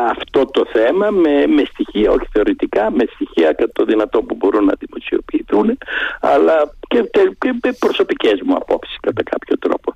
[0.09, 4.65] αυτό το θέμα με, με στοιχεία, όχι θεωρητικά, με στοιχεία κατά το δυνατό που μπορούν
[4.65, 5.77] να δημοσιοποιηθούν
[6.21, 9.95] αλλά και, και προσωπικές μου απόψεις κατά κάποιο τρόπο.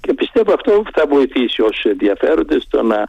[0.00, 3.08] Και πιστεύω αυτό θα βοηθήσει όσους ενδιαφέρονται στο να,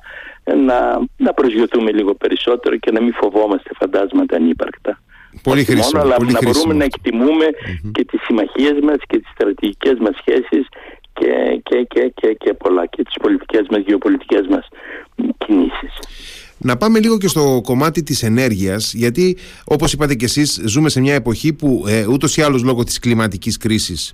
[0.55, 5.01] να, να προσγειωθούμε λίγο περισσότερο και να μην φοβόμαστε φαντάσματα ανύπαρκτα.
[5.43, 5.89] Πολύ χρήσιμο.
[5.93, 7.45] Μόνο, αλλά πολύ να μπορούμε να εκτιμούμε
[7.91, 10.67] και τις συμμαχίες μας και τις στρατηγικές μας σχέσεις
[11.13, 14.67] και, και, και, και, και πολλά και τις πολιτικές μας, γεωπολιτικές μας
[15.37, 15.93] κινήσεις.
[16.61, 20.99] Να πάμε λίγο και στο κομμάτι της ενέργειας γιατί όπως είπατε και εσείς ζούμε σε
[20.99, 24.13] μια εποχή που ε, ούτως ή άλλως λόγω της κλιματικής κρίσης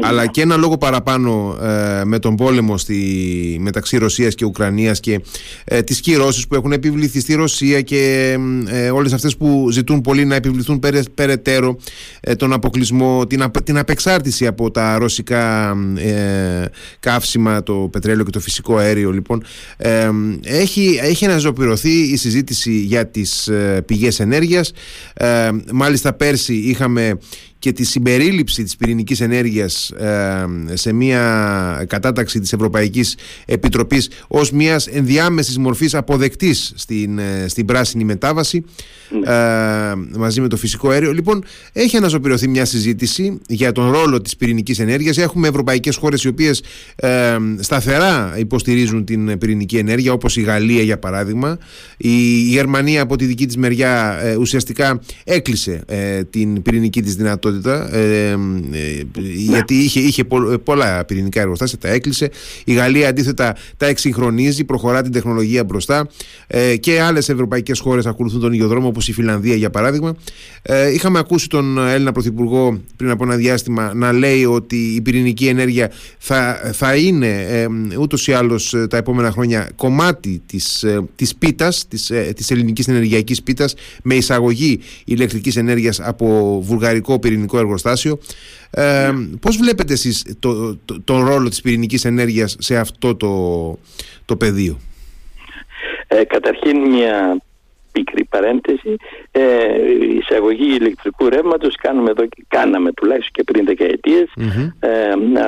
[0.00, 5.20] αλλά και ένα λόγο παραπάνω ε, με τον πόλεμο στη, μεταξύ Ρωσίας και Ουκρανίας και
[5.64, 10.24] ε, τις κυρώσεις που έχουν επιβληθεί στη Ρωσία και ε, όλες αυτές που ζητούν πολύ
[10.24, 10.80] να επιβληθούν
[11.14, 11.78] περαιτέρω
[12.20, 16.64] ε, τον αποκλεισμό, την, την απεξάρτηση από τα ρωσικά ε,
[17.00, 19.42] καύσιμα, το πετρέλαιο και το φυσικό αέριο λοιπόν.
[20.42, 23.50] Έχει, έχει αναζωπηρωθεί η συζήτηση για τις
[23.86, 24.72] πηγές ενέργειας.
[25.72, 27.18] Μάλιστα πέρσι είχαμε
[27.58, 33.16] και τη συμπερίληψη της πυρηνικής ενέργειας ε, σε μια κατάταξη της Ευρωπαϊκής
[33.46, 38.64] Επιτροπής ως μιας ενδιάμεσης μορφής αποδεκτής στην, ε, στην πράσινη μετάβαση
[39.10, 39.32] ναι.
[39.32, 41.12] ε, μαζί με το φυσικό αέριο.
[41.12, 45.18] Λοιπόν, έχει αναζωπηρωθεί μια συζήτηση για τον ρόλο της πυρηνικής ενέργειας.
[45.18, 46.62] Έχουμε ευρωπαϊκές χώρες οι οποίες
[47.60, 51.58] σταθερά υποστηρίζουν την πυρηνική ενέργεια όπως η Γαλλία για παράδειγμα.
[51.96, 52.08] Η,
[52.48, 55.84] Γερμανία από τη δική της μεριά ουσιαστικά έκλεισε
[56.30, 57.47] την πυρηνική της δυνατότητα
[57.92, 58.36] ε, ε,
[59.34, 60.24] γιατί είχε, είχε
[60.64, 62.30] πολλά πυρηνικά εργοστάσια, τα έκλεισε.
[62.64, 66.08] Η Γαλλία αντίθετα τα εξυγχρονίζει, προχωρά την τεχνολογία μπροστά
[66.46, 70.16] ε, και άλλες ευρωπαϊκές χώρες ακολουθούν τον ίδιο δρόμο, όπως η Φιλανδία για παράδειγμα.
[70.62, 75.46] Ε, είχαμε ακούσει τον Έλληνα Πρωθυπουργό πριν από ένα διάστημα να λέει ότι η πυρηνική
[75.46, 77.66] ενέργεια θα, θα είναι ε,
[78.00, 80.84] ούτως ή άλλως ε, τα επόμενα χρόνια κομμάτι της
[81.16, 87.58] της πίτας, της, της ελληνικής ενεργειακής πίτας με εισαγωγή ηλεκτρικής ενέργειας από βουλγαρικό πυρηνικό πυρηνικό
[87.58, 88.18] εργοστάσιο.
[88.70, 93.32] Ε, πώς βλέπετε εσείς το, το, τον ρόλο της πυρηνικής ενέργειας σε αυτό το,
[94.24, 94.78] το πεδίο;
[96.08, 97.42] Ε, καταρχήν μια
[97.92, 98.96] πικρή παρένθεση.
[99.30, 99.42] Ε,
[100.00, 104.32] η εισαγωγή ηλεκτρικού ρεύματος κάνουμε εδώ, κάναμε τουλάχιστον και πριν δεκαετίες
[104.80, 104.88] ε,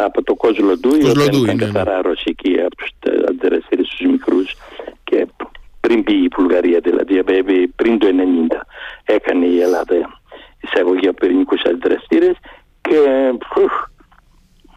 [0.04, 1.64] από το Κοζλοντού, η οποία ήταν ναι, ναι.
[1.64, 2.90] καθαρά ρωσική από τους
[3.28, 4.56] αντιδραστήρες τους μικρούς
[5.04, 5.26] και
[5.80, 7.22] πριν πει η Βουλγαρία δηλαδή
[7.76, 8.60] πριν το 1990
[9.04, 10.19] έκανε η Ελλάδα
[10.60, 12.36] εισαγωγή από πυρηνικούς αντιδραστήρες
[12.80, 12.96] και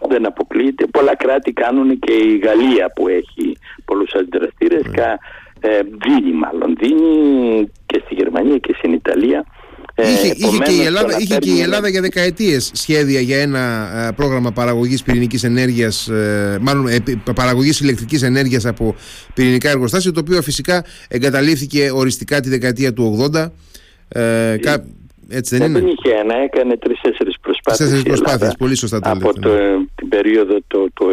[0.10, 0.86] δεν αποκλείεται.
[0.86, 4.82] Πολλά κράτη κάνουν και η Γαλλία που έχει πολλούς αντιδραστήρες.
[4.86, 5.16] Mm.
[5.66, 9.46] Ε, δίνει μάλλον, δίνει και στη Γερμανία και στην Ιταλία
[9.96, 13.92] Ε, είχε, είχε, και η Ελλάδα, είχε και η Ελλάδα για δεκαετίες σχέδια για ένα
[14.08, 16.86] ε, πρόγραμμα παραγωγής πυρηνικής ενέργειας, ε, μάλλον
[17.36, 18.96] παραγωγής ηλεκτρικής ενέργειας από
[19.34, 23.52] πυρηνικά εργοστάσια, το οποίο φυσικά εγκαταλείφθηκε οριστικά τη δεκαετία του 80.
[24.08, 24.58] Ε,
[25.30, 27.90] έτσι δεν, δεν είχε ένα, έκανε τρει-τέσσερι προσπάθειες.
[27.90, 29.86] Τέσσερι προσπάθειες, πολύ σωστά το Από το, ναι.
[29.96, 31.06] την περίοδο το, το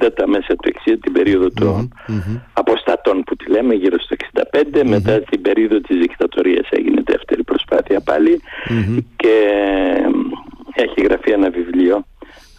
[0.00, 2.40] 60, τα μέσα του 60, την περίοδο mm-hmm, των mm-hmm.
[2.52, 4.16] αποστατών που τη λέμε, γύρω στο
[4.52, 4.84] 65, mm-hmm.
[4.84, 8.40] μετά την περίοδο της δικτατορίας έγινε δεύτερη προσπάθεια πάλι
[9.16, 9.34] και
[10.74, 12.04] έχει γραφεί ένα βιβλίο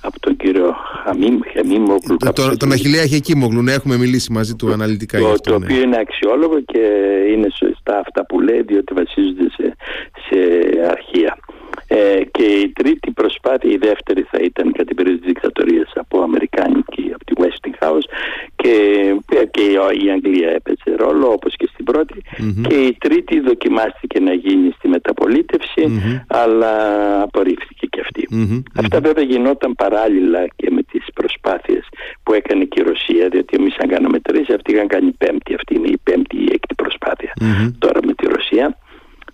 [0.03, 2.17] από τον κύριο Χαμίμ, Χαμίμογλου.
[2.17, 5.51] Το, το, τον Αχιλέα Χεκίμογλου, ναι, έχουμε μιλήσει μαζί του αναλυτικά το, αυτό.
[5.51, 5.65] Το ναι.
[5.65, 6.83] οποίο είναι αξιόλογο και
[7.33, 9.75] είναι σωστά αυτά που λέει, διότι βασίζονται σε,
[10.25, 10.37] σε
[10.89, 11.37] αρχεία.
[11.87, 16.21] Ε, και η τρίτη προσπάθεια, η δεύτερη θα ήταν κατά την περίοδο της δικτατορίας από
[16.21, 18.07] Αμερικάνικη, από τη Westinghouse
[18.55, 18.73] και,
[19.51, 19.61] και
[20.03, 22.21] η Αγγλία έπαιζε ρόλο όπως και στην πρωτη
[22.67, 25.83] και η τρίτη δοκιμάστηκε να γίνει στη μεταπολιτευση
[26.27, 26.73] αλλά
[27.21, 28.27] απορρίφθηκε και αυτη
[28.75, 31.87] Αυτά βέβαια γινόταν παράλληλα και με τις προσπάθειες
[32.23, 35.75] που έκανε και η Ρωσία διότι εμείς αν κάναμε τρεις αυτοί είχαν κάνει πέμπτη αυτή
[35.75, 36.75] είναι η πέμπτη ή έκτη
[37.79, 38.77] τώρα με τη Ρωσία.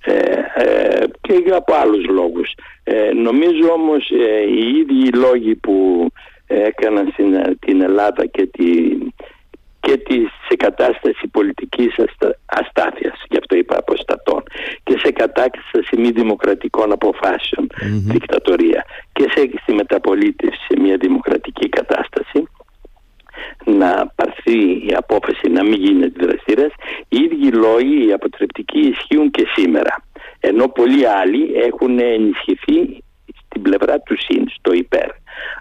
[0.04, 0.14] Ε,
[0.56, 2.54] ε, και από άλλους λόγους.
[2.84, 6.08] Ε, νομίζω όμως ε, οι ίδιοι λόγοι που
[6.48, 8.98] έκαναν στην, την Ελλάδα και τη,
[9.80, 14.49] και της, σε κατάσταση πολιτικής αστα, αστάθειας, γι' αυτό είπα αποστατών, και
[15.04, 16.98] σε κατάσταση μη δημοκρατικών
[18.06, 22.48] δικτατορία και σε, στη μεταπολίτευση σε μια δημοκρατική κατάσταση,
[23.66, 26.72] να πάρθει η απόφαση να μην γίνει αντιδραστήρας,
[27.10, 30.04] οι ίδιοι λόγοι, οι αποτρεπτικοί ισχύουν και σήμερα.
[30.40, 33.04] Ενώ πολλοί άλλοι έχουν ενισχυθεί
[33.46, 35.10] στην πλευρά του ΣΥΝ, στο υπέρ.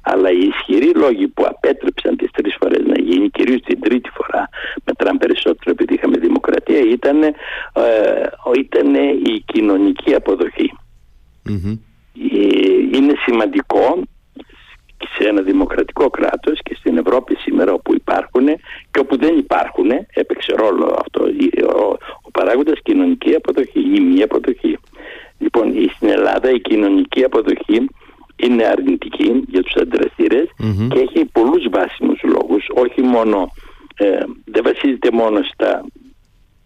[0.02, 4.48] Αλλά οι ισχυροί λόγοι που απέτρεψαν τις τρεις φορές να γίνει, κυρίως την τρίτη φορά,
[4.84, 7.32] μετράν περισσότερο επειδή είχαμε δημοκρατία, ήταν, ε,
[8.58, 10.14] ήταν η κοινωνική
[11.44, 14.02] Ε, είναι σημαντικό
[15.14, 18.46] σε ένα δημοκρατικό κράτος και στην Ευρώπη σήμερα όπου υπάρχουν
[18.90, 21.24] και όπου δεν υπάρχουν έπαιξε ρόλο αυτό
[21.76, 24.78] ο, ο παράγοντας κοινωνική αποδοχή ή μη αποδοχή.
[25.38, 27.88] Λοιπόν στην Ελλάδα η κοινωνική αποδοχή
[28.44, 30.46] είναι αρνητική για τους αντιδραστηρες
[30.88, 33.52] και έχει πολλούς βάσιμους λόγους όχι μόνο
[33.96, 35.84] ε, δεν βασίζεται μόνο στα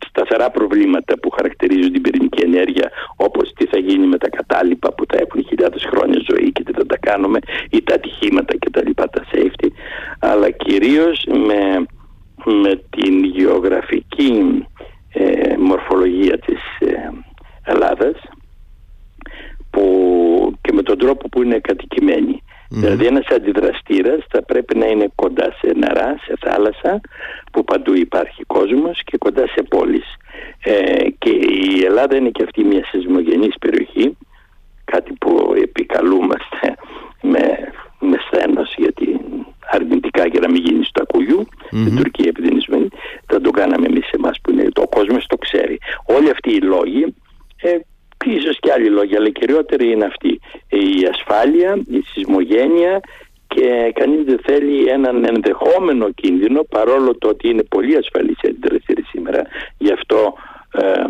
[0.09, 5.05] σταθερά προβλήματα που χαρακτηρίζουν την πυρηνική ενέργεια όπως τι θα γίνει με τα κατάλοιπα που
[5.09, 7.39] θα έχουν χιλιάδες χρόνια ζωή και τι θα τα κάνουμε
[7.71, 9.69] ή τα ατυχήματα και τα λοιπά τα safety
[10.19, 11.87] αλλά κυρίως με,
[12.45, 14.67] με την γεωγραφική
[15.13, 17.11] ε, μορφολογία της ε,
[17.65, 18.17] Ελλάδας
[19.71, 19.85] που
[20.61, 22.43] και με τον τρόπο που είναι κατοικημένη.
[22.69, 27.01] Δηλαδή ένας αντιδραστήρας θα πρέπει να είναι κοντά σε νερά, σε θάλασσα
[27.53, 30.17] που παντού υπάρχει κόσμος και κοντά σε πόλεις.
[30.63, 34.17] Ε, και η Ελλάδα είναι και αυτή μια σεισμογενής περιοχή,
[34.85, 36.75] κάτι που επικαλούμαστε
[37.23, 37.45] με,
[38.01, 39.21] με σθένος γιατί
[39.71, 42.89] αρνητικά για να μην γίνεις στο ακουγιού, στην Τουρκία επειδή είναι
[43.27, 45.79] θα το κάναμε εμείς εμάς που είναι το κόσμος το ξέρει.
[46.05, 47.15] Όλοι αυτοί οι λόγοι
[47.63, 47.92] ε, και
[48.31, 50.41] ίσως και άλλοι λόγοι, αλλά κυριότεροι είναι αυτοί.
[50.69, 53.01] Η ασφάλεια, η σεισμογένεια
[53.47, 59.03] και κανείς δεν θέλει έναν ενδεχόμενο κίνδυνο παρόλο το ότι είναι πολύ ασφαλής η αντιδραστήρη
[59.03, 59.43] σήμερα.
[59.79, 60.35] Γι' αυτό
[60.73, 61.05] ε,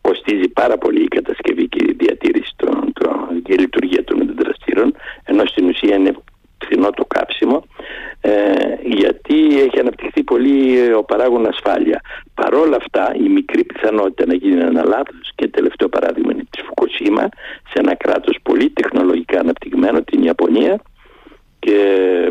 [0.00, 4.94] κοστίζει πάρα πολύ η κατασκευή και η διατήρηση των, των, και η λειτουργία των αντιδραστήρων
[5.24, 6.12] ενώ στην ουσία είναι
[6.64, 7.77] φθηνό το κάψιμο ε,
[8.82, 12.00] γιατί έχει αναπτυχθεί πολύ ο παράγων ασφάλεια.
[12.34, 17.28] Παρόλα αυτά η μικρή πιθανότητα να γίνει ένα λάθος και τελευταίο παράδειγμα είναι της Φουκουσίμα
[17.70, 20.80] σε ένα κράτος πολύ τεχνολογικά αναπτυγμένο την Ιαπωνία
[21.58, 21.78] και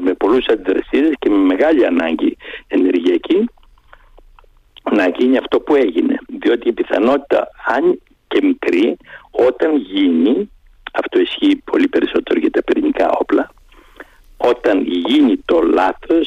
[0.01, 3.49] με πολλούς αντιδραστήρες και με μεγάλη ανάγκη ενεργειακή
[4.91, 6.17] να γίνει αυτό που έγινε.
[6.39, 8.97] Διότι η πιθανότητα αν και μικρή
[9.31, 10.49] όταν γίνει
[10.93, 13.49] αυτό ισχύει πολύ περισσότερο για τα πυρηνικά όπλα
[14.37, 16.26] όταν γίνει το λάθος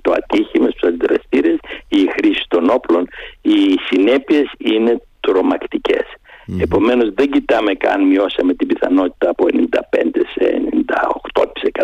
[0.00, 1.58] το ατύχημα στους αντιδραστήρες
[1.88, 3.08] ή η χρήση των όπλων
[3.42, 6.02] οι συνέπειες είναι τρομακτικές.
[6.02, 6.60] Mm-hmm.
[6.60, 10.62] Επομένως δεν κοιτάμε καν μειώσαμε την πιθανότητα από 95% σε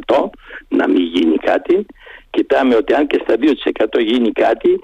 [0.08, 0.30] 98%
[0.68, 1.86] να μην γίνει κάτι.
[2.30, 3.34] Κοιτάμε ότι αν και στα
[3.98, 4.80] 2% γίνει κάτι,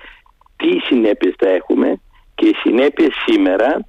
[0.56, 2.00] τι συνέπειες θα έχουμε
[2.34, 3.84] και οι συνέπειες σήμερα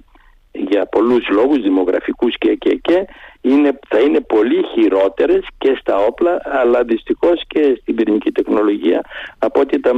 [0.52, 3.06] για πολλούς λόγους δημογραφικούς και, και, και
[3.50, 9.00] είναι, θα είναι πολύ χειρότερες και στα όπλα αλλά δυστυχώς και στην πυρηνική τεχνολογία
[9.38, 9.92] από ότι τα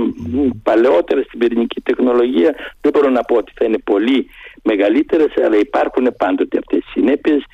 [0.63, 4.27] παλαιότερα στην πυρηνική τεχνολογία δεν μπορώ να πω ότι θα είναι πολύ
[4.63, 7.45] μεγαλύτερες αλλά υπάρχουν πάντοτε αυτές οι συνέπειες.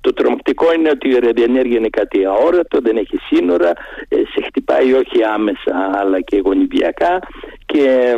[0.00, 3.70] Το τρομακτικό είναι ότι η ραδιενέργεια είναι κάτι αόρατο, δεν έχει σύνορα,
[4.08, 7.18] ε, σε χτυπάει όχι άμεσα αλλά και γονιδιακά
[7.66, 8.14] και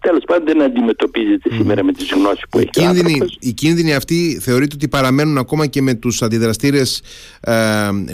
[0.00, 3.94] τέλος πάντων δεν αντιμετωπίζεται σήμερα με τις γνώσεις που οι έχει κίνδυνοι, ο Οι κίνδυνοι
[3.94, 7.02] αυτοί θεωρείτε ότι παραμένουν ακόμα και με τους αντιδραστήρες
[7.40, 7.54] ε,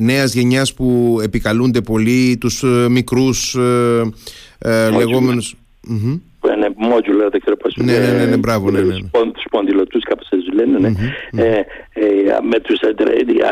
[0.01, 4.13] νέας γενιάς που επικαλούνται πολύ, τους ε, μικρούς ε,
[4.59, 5.57] ε, λεγόμενους.
[6.57, 8.97] Είναι modular, δεν ξέρω πώς ναι, ναι, ναι, ναι, μπράβο, ναι, ναι.
[9.45, 10.93] Σπονδυλωτούς κάπως έτσι λένε, ναι.
[11.43, 12.05] Ε, ε,
[12.51, 12.79] με τους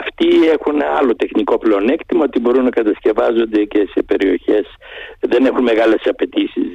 [0.02, 4.66] αυτοί έχουν άλλο τεχνικό πλεονέκτημα ότι μπορούν να κατασκευάζονται και σε περιοχές
[5.20, 6.68] δεν έχουν μεγάλες απαιτήσεις,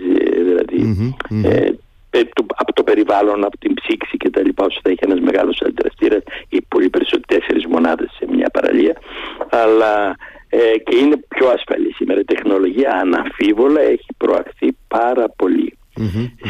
[0.80, 0.86] ε,
[1.30, 1.77] δηλαδή
[2.11, 2.21] ε,
[2.55, 6.23] από το περιβάλλον, από την ψήξη και τα λοιπά όσο θα έχει ένας μεγάλος αντιδραστήρας
[6.49, 8.95] ή πολύ περισσότερο τέσσερις μονάδες σε μια παραλία
[9.49, 10.15] αλλά
[10.49, 15.73] ε, και είναι πιο ασφαλή σήμερα η τεχνολογία αναμφίβολα έχει προαχθεί πάρα πολύ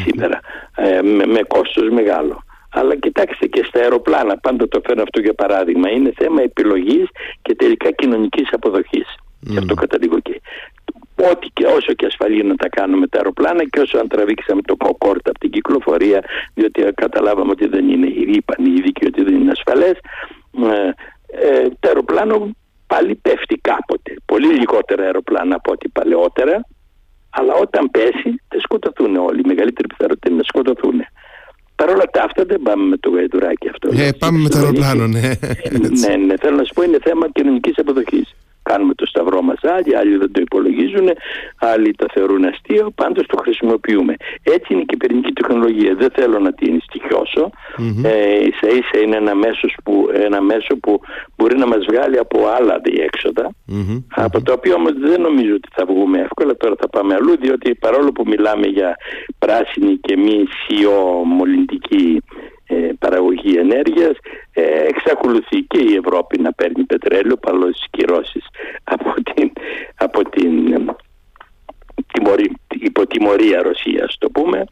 [0.05, 0.39] σήμερα
[0.75, 2.43] ε, με, με κόστος μεγάλο.
[2.71, 7.07] Αλλά κοιτάξτε και στα αεροπλάνα, πάντα το φέρνω αυτό για παράδειγμα, είναι θέμα επιλογής
[7.41, 9.07] και τελικά κοινωνικής αποδοχής.
[9.15, 9.51] Mm.
[9.51, 10.41] Και αυτό καταλήγω και.
[11.32, 14.76] Ό,τι και όσο και ασφαλή να τα κάνουμε τα αεροπλάνα και όσο αν τραβήξαμε το
[14.76, 19.51] κοκόρτα από την κυκλοφορία, διότι καταλάβαμε ότι δεν είναι, είπαν οι ειδικοί ότι δεν είναι
[19.51, 19.97] ασφαλές,
[20.74, 20.89] ε,
[21.47, 22.55] ε, το αεροπλάνο
[22.88, 24.13] πάλι πέφτει κάποτε.
[24.26, 26.65] Πολύ λιγότερα αεροπλάνα από ό,τι παλαιότερα,
[27.30, 29.39] αλλά όταν πέσει θα σκοτωθούν όλοι.
[29.39, 30.99] Η μεγαλύτερη πιθανότητα είναι να σκοτωθούν.
[31.76, 33.89] Παρ' όλα αυτά δεν πάμε με το γαϊδουράκι αυτό.
[33.93, 35.20] Ε, πάμε με το αεροπλάνο, ναι.
[36.03, 36.34] ναι, ναι.
[36.41, 38.36] Θέλω να σου πω είναι θέμα κοινωνικής αποδοχής
[38.70, 41.07] κάνουμε το σταυρό μας άλλοι, άλλοι δεν το υπολογίζουν,
[41.72, 44.13] άλλοι το θεωρούν αστείο, πάντως το χρησιμοποιούμε.
[44.43, 45.95] Έτσι είναι και η πυρηνική τεχνολογία.
[45.95, 47.43] Δεν θέλω να την στοιχειώσω.
[47.78, 48.03] Mm-hmm.
[48.03, 50.99] Ε, ίσα ίσα είναι ένα μέσο, που, ένα μέσο που
[51.36, 54.03] μπορεί να μας βγάλει από άλλα διέξοδα, mm-hmm.
[54.26, 56.57] από το οποίο όμως δεν νομίζω ότι θα βγούμε εύκολα.
[56.57, 58.95] Τώρα θα πάμε αλλού, διότι παρόλο που μιλάμε για
[59.39, 62.22] πράσινη και μη σιωμολυντική
[62.72, 64.17] ε, παραγωγή ενέργειας
[64.53, 68.59] ε, εξακολουθεί και η Ευρώπη να παίρνει πετρέλαιο παρόλο τις κυρώσεις από την, από
[70.39, 70.95] την ε,
[72.13, 74.65] τιμωρή, υποτιμωρία Ρωσίας το πούμε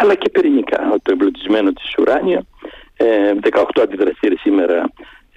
[0.00, 2.44] αλλά και πυρηνικά το εμπλουτισμένο της ουράνια
[3.50, 4.92] 18 αντιδραστήρες σήμερα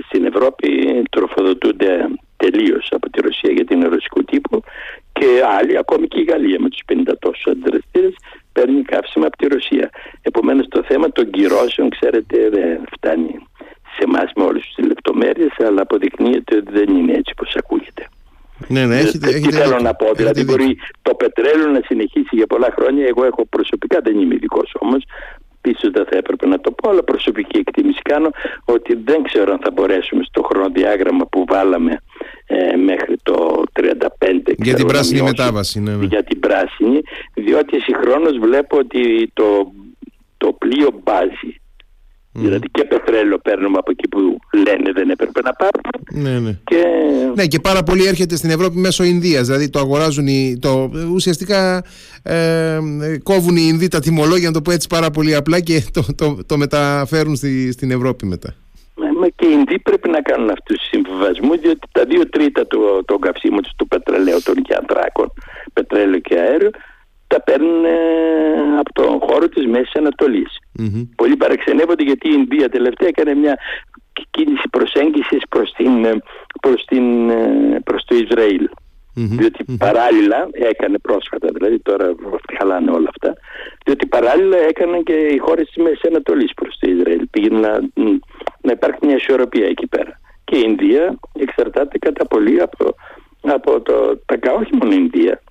[0.08, 0.68] στην Ευρώπη
[1.10, 4.64] τροφοδοτούνται τελείως από τη Ρωσία γιατί είναι ρωσικού τύπου
[5.12, 5.28] και
[5.60, 8.16] άλλοι, ακόμη και η Γαλλία με τους 50 τόσους αντιδραστήρες
[8.54, 9.90] παίρνει καύσιμα από τη Ρωσία.
[10.22, 13.48] Επομένως το θέμα των κυρώσεων, ξέρετε, δεν φτάνει
[13.96, 18.08] σε εμάς με όλες τις λεπτομέρειες, αλλά αποδεικνύεται ότι δεν είναι έτσι όπως ακούγεται.
[18.68, 22.48] Ναι, ναι, έχετε, Τι έχετε, θέλω να πω, δηλαδή μπορεί το πετρέλαιο να συνεχίσει για
[22.48, 23.06] πολλά χρόνια.
[23.08, 25.04] Εγώ έχω προσωπικά, δεν είμαι ειδικός όμως,
[25.62, 28.30] πίσω δεν θα έπρεπε να το πω, αλλά προσωπική εκτίμηση κάνω
[28.66, 32.02] ότι δεν ξέρω αν θα μπορέσουμε στο χρονοδιάγραμμα που βάλαμε
[32.46, 36.06] ε, μέχρι το 35 για την πράσινη μετάβαση ναι, ναι.
[36.06, 37.02] για την πράσινη
[37.34, 39.72] διότι συγχρόνως βλέπω ότι το,
[40.38, 41.62] το πλοίο μπάζει
[42.34, 46.30] Δηλαδή και πετρέλαιο παίρνουμε από εκεί που λένε δεν έπρεπε να πάρουμε.
[46.30, 46.58] Ναι, ναι.
[46.64, 46.84] Και...
[47.36, 49.46] ναι, και πάρα πολύ έρχεται στην Ευρώπη μέσω Ινδίας.
[49.46, 51.84] Δηλαδή το αγοράζουν, οι, το, ουσιαστικά
[52.24, 52.80] ε,
[53.24, 56.38] κόβουν οι Ινδοί τα τιμολόγια, να το πω έτσι πάρα πολύ απλά και το, το,
[56.46, 58.56] το μεταφέρουν στη, στην Ευρώπη μετά.
[59.20, 63.04] Μα και οι Ινδοί πρέπει να κάνουν αυτούς τους συμβιβασμούς διότι τα δύο τρίτα του,
[63.08, 65.34] του καυσίμου τους πετρελαίου των γιαντράκων,
[65.74, 66.70] πετρέλαιο και αέριο,
[67.34, 67.98] τα παίρνουν ε,
[68.80, 70.52] από τον χώρο της Μέσης Ανατολής.
[70.80, 71.04] Mm-hmm.
[71.16, 73.56] Πολλοί παραξενεύονται γιατί η Ινδία τελευταία έκανε μια
[74.36, 76.14] κίνηση προσέγγισης προς, την, ε,
[76.62, 78.66] προς, την, ε, προς το Ισραήλ.
[79.16, 79.38] Mm-hmm.
[79.40, 82.16] Διότι παράλληλα έκανε πρόσφατα, δηλαδή τώρα
[82.58, 83.34] χαλάνε όλα αυτά,
[83.86, 87.28] διότι παράλληλα έκαναν και οι χώρες της Μέσης Ανατολής προς το Ισραήλ.
[87.32, 87.72] Πήγαινε να,
[88.62, 90.20] να υπάρχει μια ισορροπία εκεί πέρα.
[90.44, 92.96] Και η Ινδία εξαρτάται κατά πολύ από,
[93.42, 95.42] από το, τα όχι μόνο η Ινδία,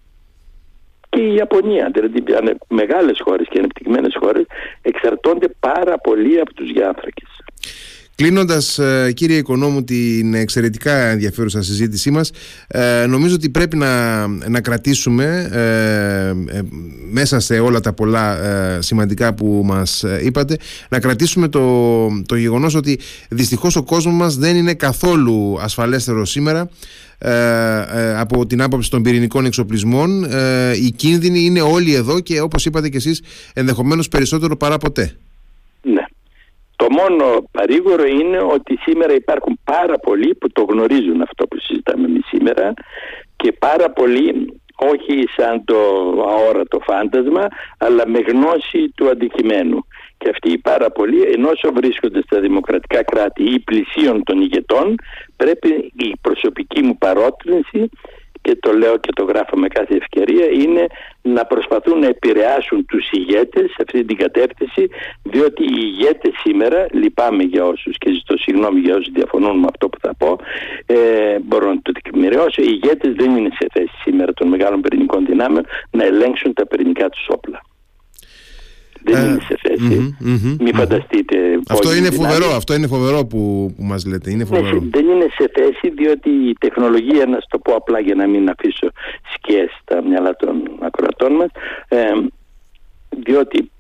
[1.13, 1.91] και η Ιαπωνία.
[1.93, 2.23] Δηλαδή
[2.69, 4.45] μεγάλες χώρες και ανεπτυγμένες χώρες
[4.83, 7.31] εξαρτώνται πάρα πολύ από τους γιάνθρακες.
[8.15, 12.31] Κλείνοντας, ε, κύριε Οικονόμου, την εξαιρετικά ενδιαφέρουσα συζήτησή μας,
[12.67, 16.33] ε, νομίζω ότι πρέπει να, να κρατήσουμε ε,
[17.11, 18.37] μέσα σε όλα τα πολλά
[18.79, 20.57] σημαντικά που μας είπατε,
[20.89, 22.99] να κρατήσουμε το, το γεγονός ότι
[23.29, 26.69] δυστυχώς ο κόσμος μας δεν είναι καθόλου ασφαλέστερος σήμερα
[28.17, 30.25] από την άποψη των πυρηνικών εξοπλισμών.
[30.85, 33.23] οι κίνδυνοι είναι όλοι εδώ και όπως είπατε και εσείς
[33.55, 35.17] ενδεχομένως περισσότερο παρά ποτέ.
[35.83, 36.05] Ναι.
[36.77, 42.07] Το μόνο παρήγορο είναι ότι σήμερα υπάρχουν πάρα πολλοί που το γνωρίζουν αυτό που συζητάμε
[42.07, 42.75] εμείς σήμερα
[43.37, 45.77] και πάρα πολλοί όχι σαν το
[46.29, 47.49] αόρατο φάντασμα
[47.79, 49.87] αλλά με γνώση του αντικειμένου.
[50.23, 54.95] Και αυτοί οι πάρα πολλοί ενώ βρίσκονται στα δημοκρατικά κράτη ή πλησίων των ηγετών
[55.37, 57.91] πρέπει η προσωπική μου παρότρινση
[58.43, 60.87] και το λέω και το γράφω με κάθε ευκαιρία είναι
[61.23, 64.89] να προσπαθούν να επηρεάσουν τους ηγέτες σε αυτή την κατεύθυνση
[65.23, 69.89] διότι οι ηγέτες σήμερα, λυπάμαι για όσους και ζητώ συγγνώμη για όσους διαφωνούν με αυτό
[69.89, 70.37] που θα πω
[70.87, 75.27] ε, μπορώ να το τεκμηριώσω, οι ηγέτες δεν είναι σε θέση σήμερα των μεγάλων πυρηνικών
[75.27, 77.63] δυνάμεων να ελέγξουν τα πυρηνικά τους όπλα.
[79.05, 80.17] Δεν ε, είναι σε θέση.
[80.61, 81.37] Μην φανταστείτε.
[81.69, 84.31] Αυτό είναι φοβερό, αυτό είναι φοβερό που, που μας λέτε.
[84.31, 84.83] Είναι ναι, φοβερό.
[84.91, 88.89] δεν είναι σε θέση διότι η τεχνολογία, να το πω απλά για να μην αφήσω
[89.35, 91.51] σκιές στα μυαλά των ακροατών μας,
[91.89, 91.99] ε,
[93.09, 93.71] διότι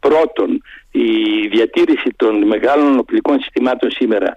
[0.00, 1.08] πρώτον η
[1.48, 4.32] διατήρηση των μεγάλων οπλικών συστημάτων σήμερα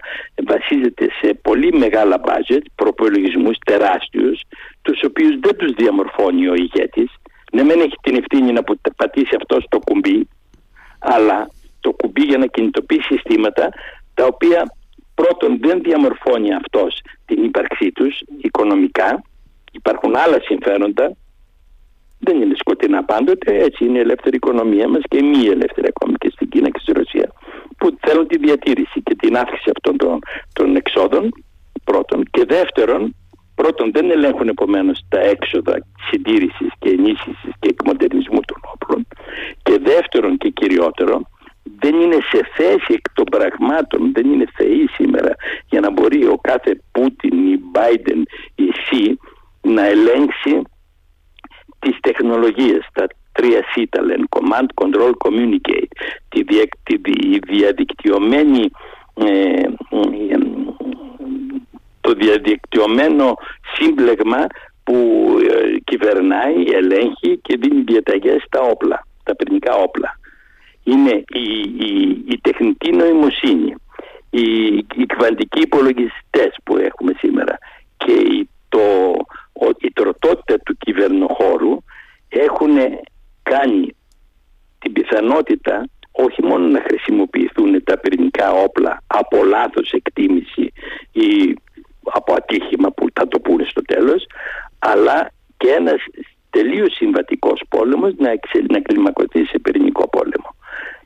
[0.46, 4.40] βασίζεται σε πολύ μεγάλα budget, προπολογισμούς τεράστιους,
[4.82, 7.10] τους οποίους δεν τους διαμορφώνει ο ηγέτης,
[7.52, 8.62] ναι μεν έχει την ευθύνη να
[8.96, 10.28] πατήσει αυτός το κουμπί,
[10.98, 13.68] αλλά το κουμπί για να κινητοποιήσει συστήματα
[14.14, 14.74] τα οποία
[15.14, 19.22] πρώτον δεν διαμορφώνει αυτός την ύπαρξή τους οικονομικά,
[19.72, 21.16] υπάρχουν άλλα συμφέροντα,
[22.18, 26.30] δεν είναι σκοτεινά πάντοτε, έτσι είναι η ελεύθερη οικονομία μας και μη ελεύθερη ακόμη και
[26.30, 27.32] στην Κίνα και στη Ρωσία,
[27.78, 30.18] που θέλουν τη διατήρηση και την αύξηση αυτών των,
[30.52, 31.28] των εξόδων
[31.84, 32.24] πρώτον.
[32.30, 33.14] Και δεύτερον
[33.60, 35.74] Πρώτον, δεν ελέγχουν επομένως τα έξοδα
[36.10, 39.06] συντήρησης και ενίσχυσης και εκμοντερνισμού των όπλων.
[39.62, 41.20] Και δεύτερον και κυριότερο,
[41.78, 45.32] δεν είναι σε θέση εκ των πραγμάτων, δεν είναι θεοί σήμερα
[45.70, 49.18] για να μπορεί ο κάθε Πούτιν ή Μπάιντεν ή Σι
[49.60, 50.62] να ελέγξει
[51.78, 55.92] τις τεχνολογίες, τα τρία C τα λένε, Command, Control, Communicate,
[56.28, 56.44] τη,
[56.82, 58.70] τη διαδικτυωμένη
[59.14, 59.62] ε,
[62.08, 63.34] το διαδικτυωμένο
[63.74, 64.46] σύμπλεγμα
[64.84, 64.96] που
[65.50, 70.18] ε, κυβερνάει, ελέγχει και δίνει διαταγές στα όπλα, τα πυρηνικά όπλα.
[70.84, 73.74] Είναι η, η, η τεχνητή νοημοσύνη,
[74.30, 77.58] οι, οι κβαντικοί υπολογιστές που έχουμε σήμερα
[77.96, 78.80] και η, το,
[79.78, 81.76] η τροτότητα του κυβερνοχώρου
[82.28, 82.76] έχουν
[83.42, 83.96] κάνει
[84.78, 90.72] την πιθανότητα όχι μόνο να χρησιμοποιηθούν τα πυρηνικά όπλα από λάθος εκτίμηση
[91.12, 91.56] ή
[92.12, 94.26] από ατύχημα που θα το πούνε στο τέλος
[94.78, 96.00] αλλά και ένας
[96.50, 100.50] τελείως συμβατικός πόλεμος να, εξε, να κλιμακωθεί σε πυρηνικό πόλεμο.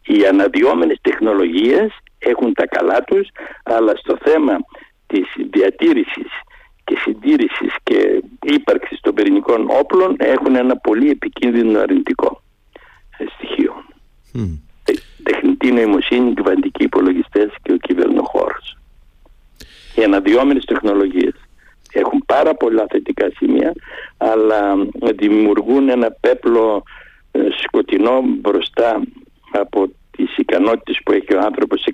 [0.06, 3.28] Οι αναδυόμενες τεχνολογίες έχουν τα καλά τους
[3.62, 4.56] αλλά στο θέμα
[5.06, 6.30] της διατήρησης
[6.84, 12.42] και συντήρησης και ύπαρξης των πυρηνικών όπλων έχουν ένα πολύ επικίνδυνο αρνητικό
[13.34, 13.84] στοιχείο.
[14.34, 14.58] Mm.
[15.22, 18.61] Τεχνητή νοημοσύνη, κυβαντικοί υπολογιστές και ο κυβερνοχώρος
[19.94, 21.34] οι αναδυόμενες τεχνολογίες
[21.92, 23.72] έχουν πάρα πολλά θετικά σημεία
[24.16, 24.74] αλλά
[25.14, 26.82] δημιουργούν ένα πέπλο
[27.32, 29.02] ε, σκοτεινό μπροστά
[29.52, 31.84] από τις ικανότητες που έχει ο άνθρωπος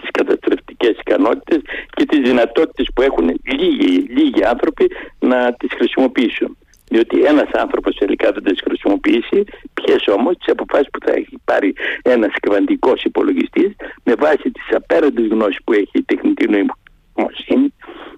[0.00, 4.86] τις καταστρεφτικές ικανότητες και τις δυνατότητες που έχουν λίγοι, λίγοι άνθρωποι
[5.18, 6.56] να τις χρησιμοποιήσουν.
[6.88, 9.44] Διότι ένας άνθρωπος τελικά δεν τις χρησιμοποιήσει,
[9.74, 11.72] ποιες όμως τις αποφάσεις που θα έχει πάρει
[12.02, 13.70] ένας κβαντικός υπολογιστής
[14.04, 16.48] με βάση τις απέραντες γνώσεις που έχει η τεχνητή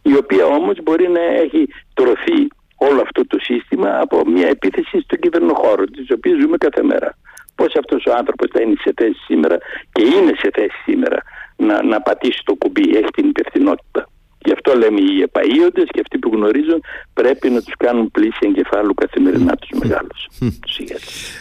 [0.02, 5.18] η οποία όμως μπορεί να έχει τρωθεί όλο αυτό το σύστημα από μια επίθεση στον
[5.18, 7.16] κυβερνοχώρο, της οποίας ζούμε κάθε μέρα.
[7.54, 9.56] Πώς αυτός ο άνθρωπος θα είναι σε θέση σήμερα
[9.92, 11.22] και είναι σε θέση σήμερα
[11.56, 14.08] να, να πατήσει το κουμπί, έχει την υπευθυνότητα.
[14.44, 16.82] Γι' αυτό λέμε οι επαΐοντες και αυτοί που γνωρίζουν
[17.14, 20.28] πρέπει να τους κάνουν πλήση εγκεφάλου καθημερινά τους μεγάλους.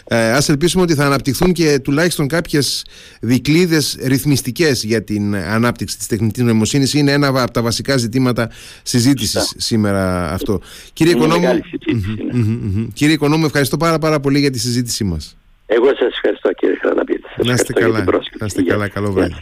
[0.08, 2.86] Ε, ας ελπίσουμε ότι θα αναπτυχθούν και τουλάχιστον κάποιες
[3.22, 6.94] δικλείδες ρυθμιστικές για την ανάπτυξη της τεχνητής νοημοσύνης.
[6.94, 8.50] Είναι ένα από τα βασικά ζητήματα
[8.84, 10.62] συζήτησης σήμερα αυτό.
[10.94, 11.60] Κύριε Οικονόμου, ναι.
[12.94, 15.38] κύριε Οικονόμου, ευχαριστώ πάρα, πάρα πολύ για τη συζήτησή μας.
[15.66, 17.22] Εγώ σας ευχαριστώ κύριε Χραναπίδη.
[17.36, 18.04] Να είστε καλά.
[18.40, 18.88] Να είστε καλά.
[18.88, 19.36] Καλό βράδυ.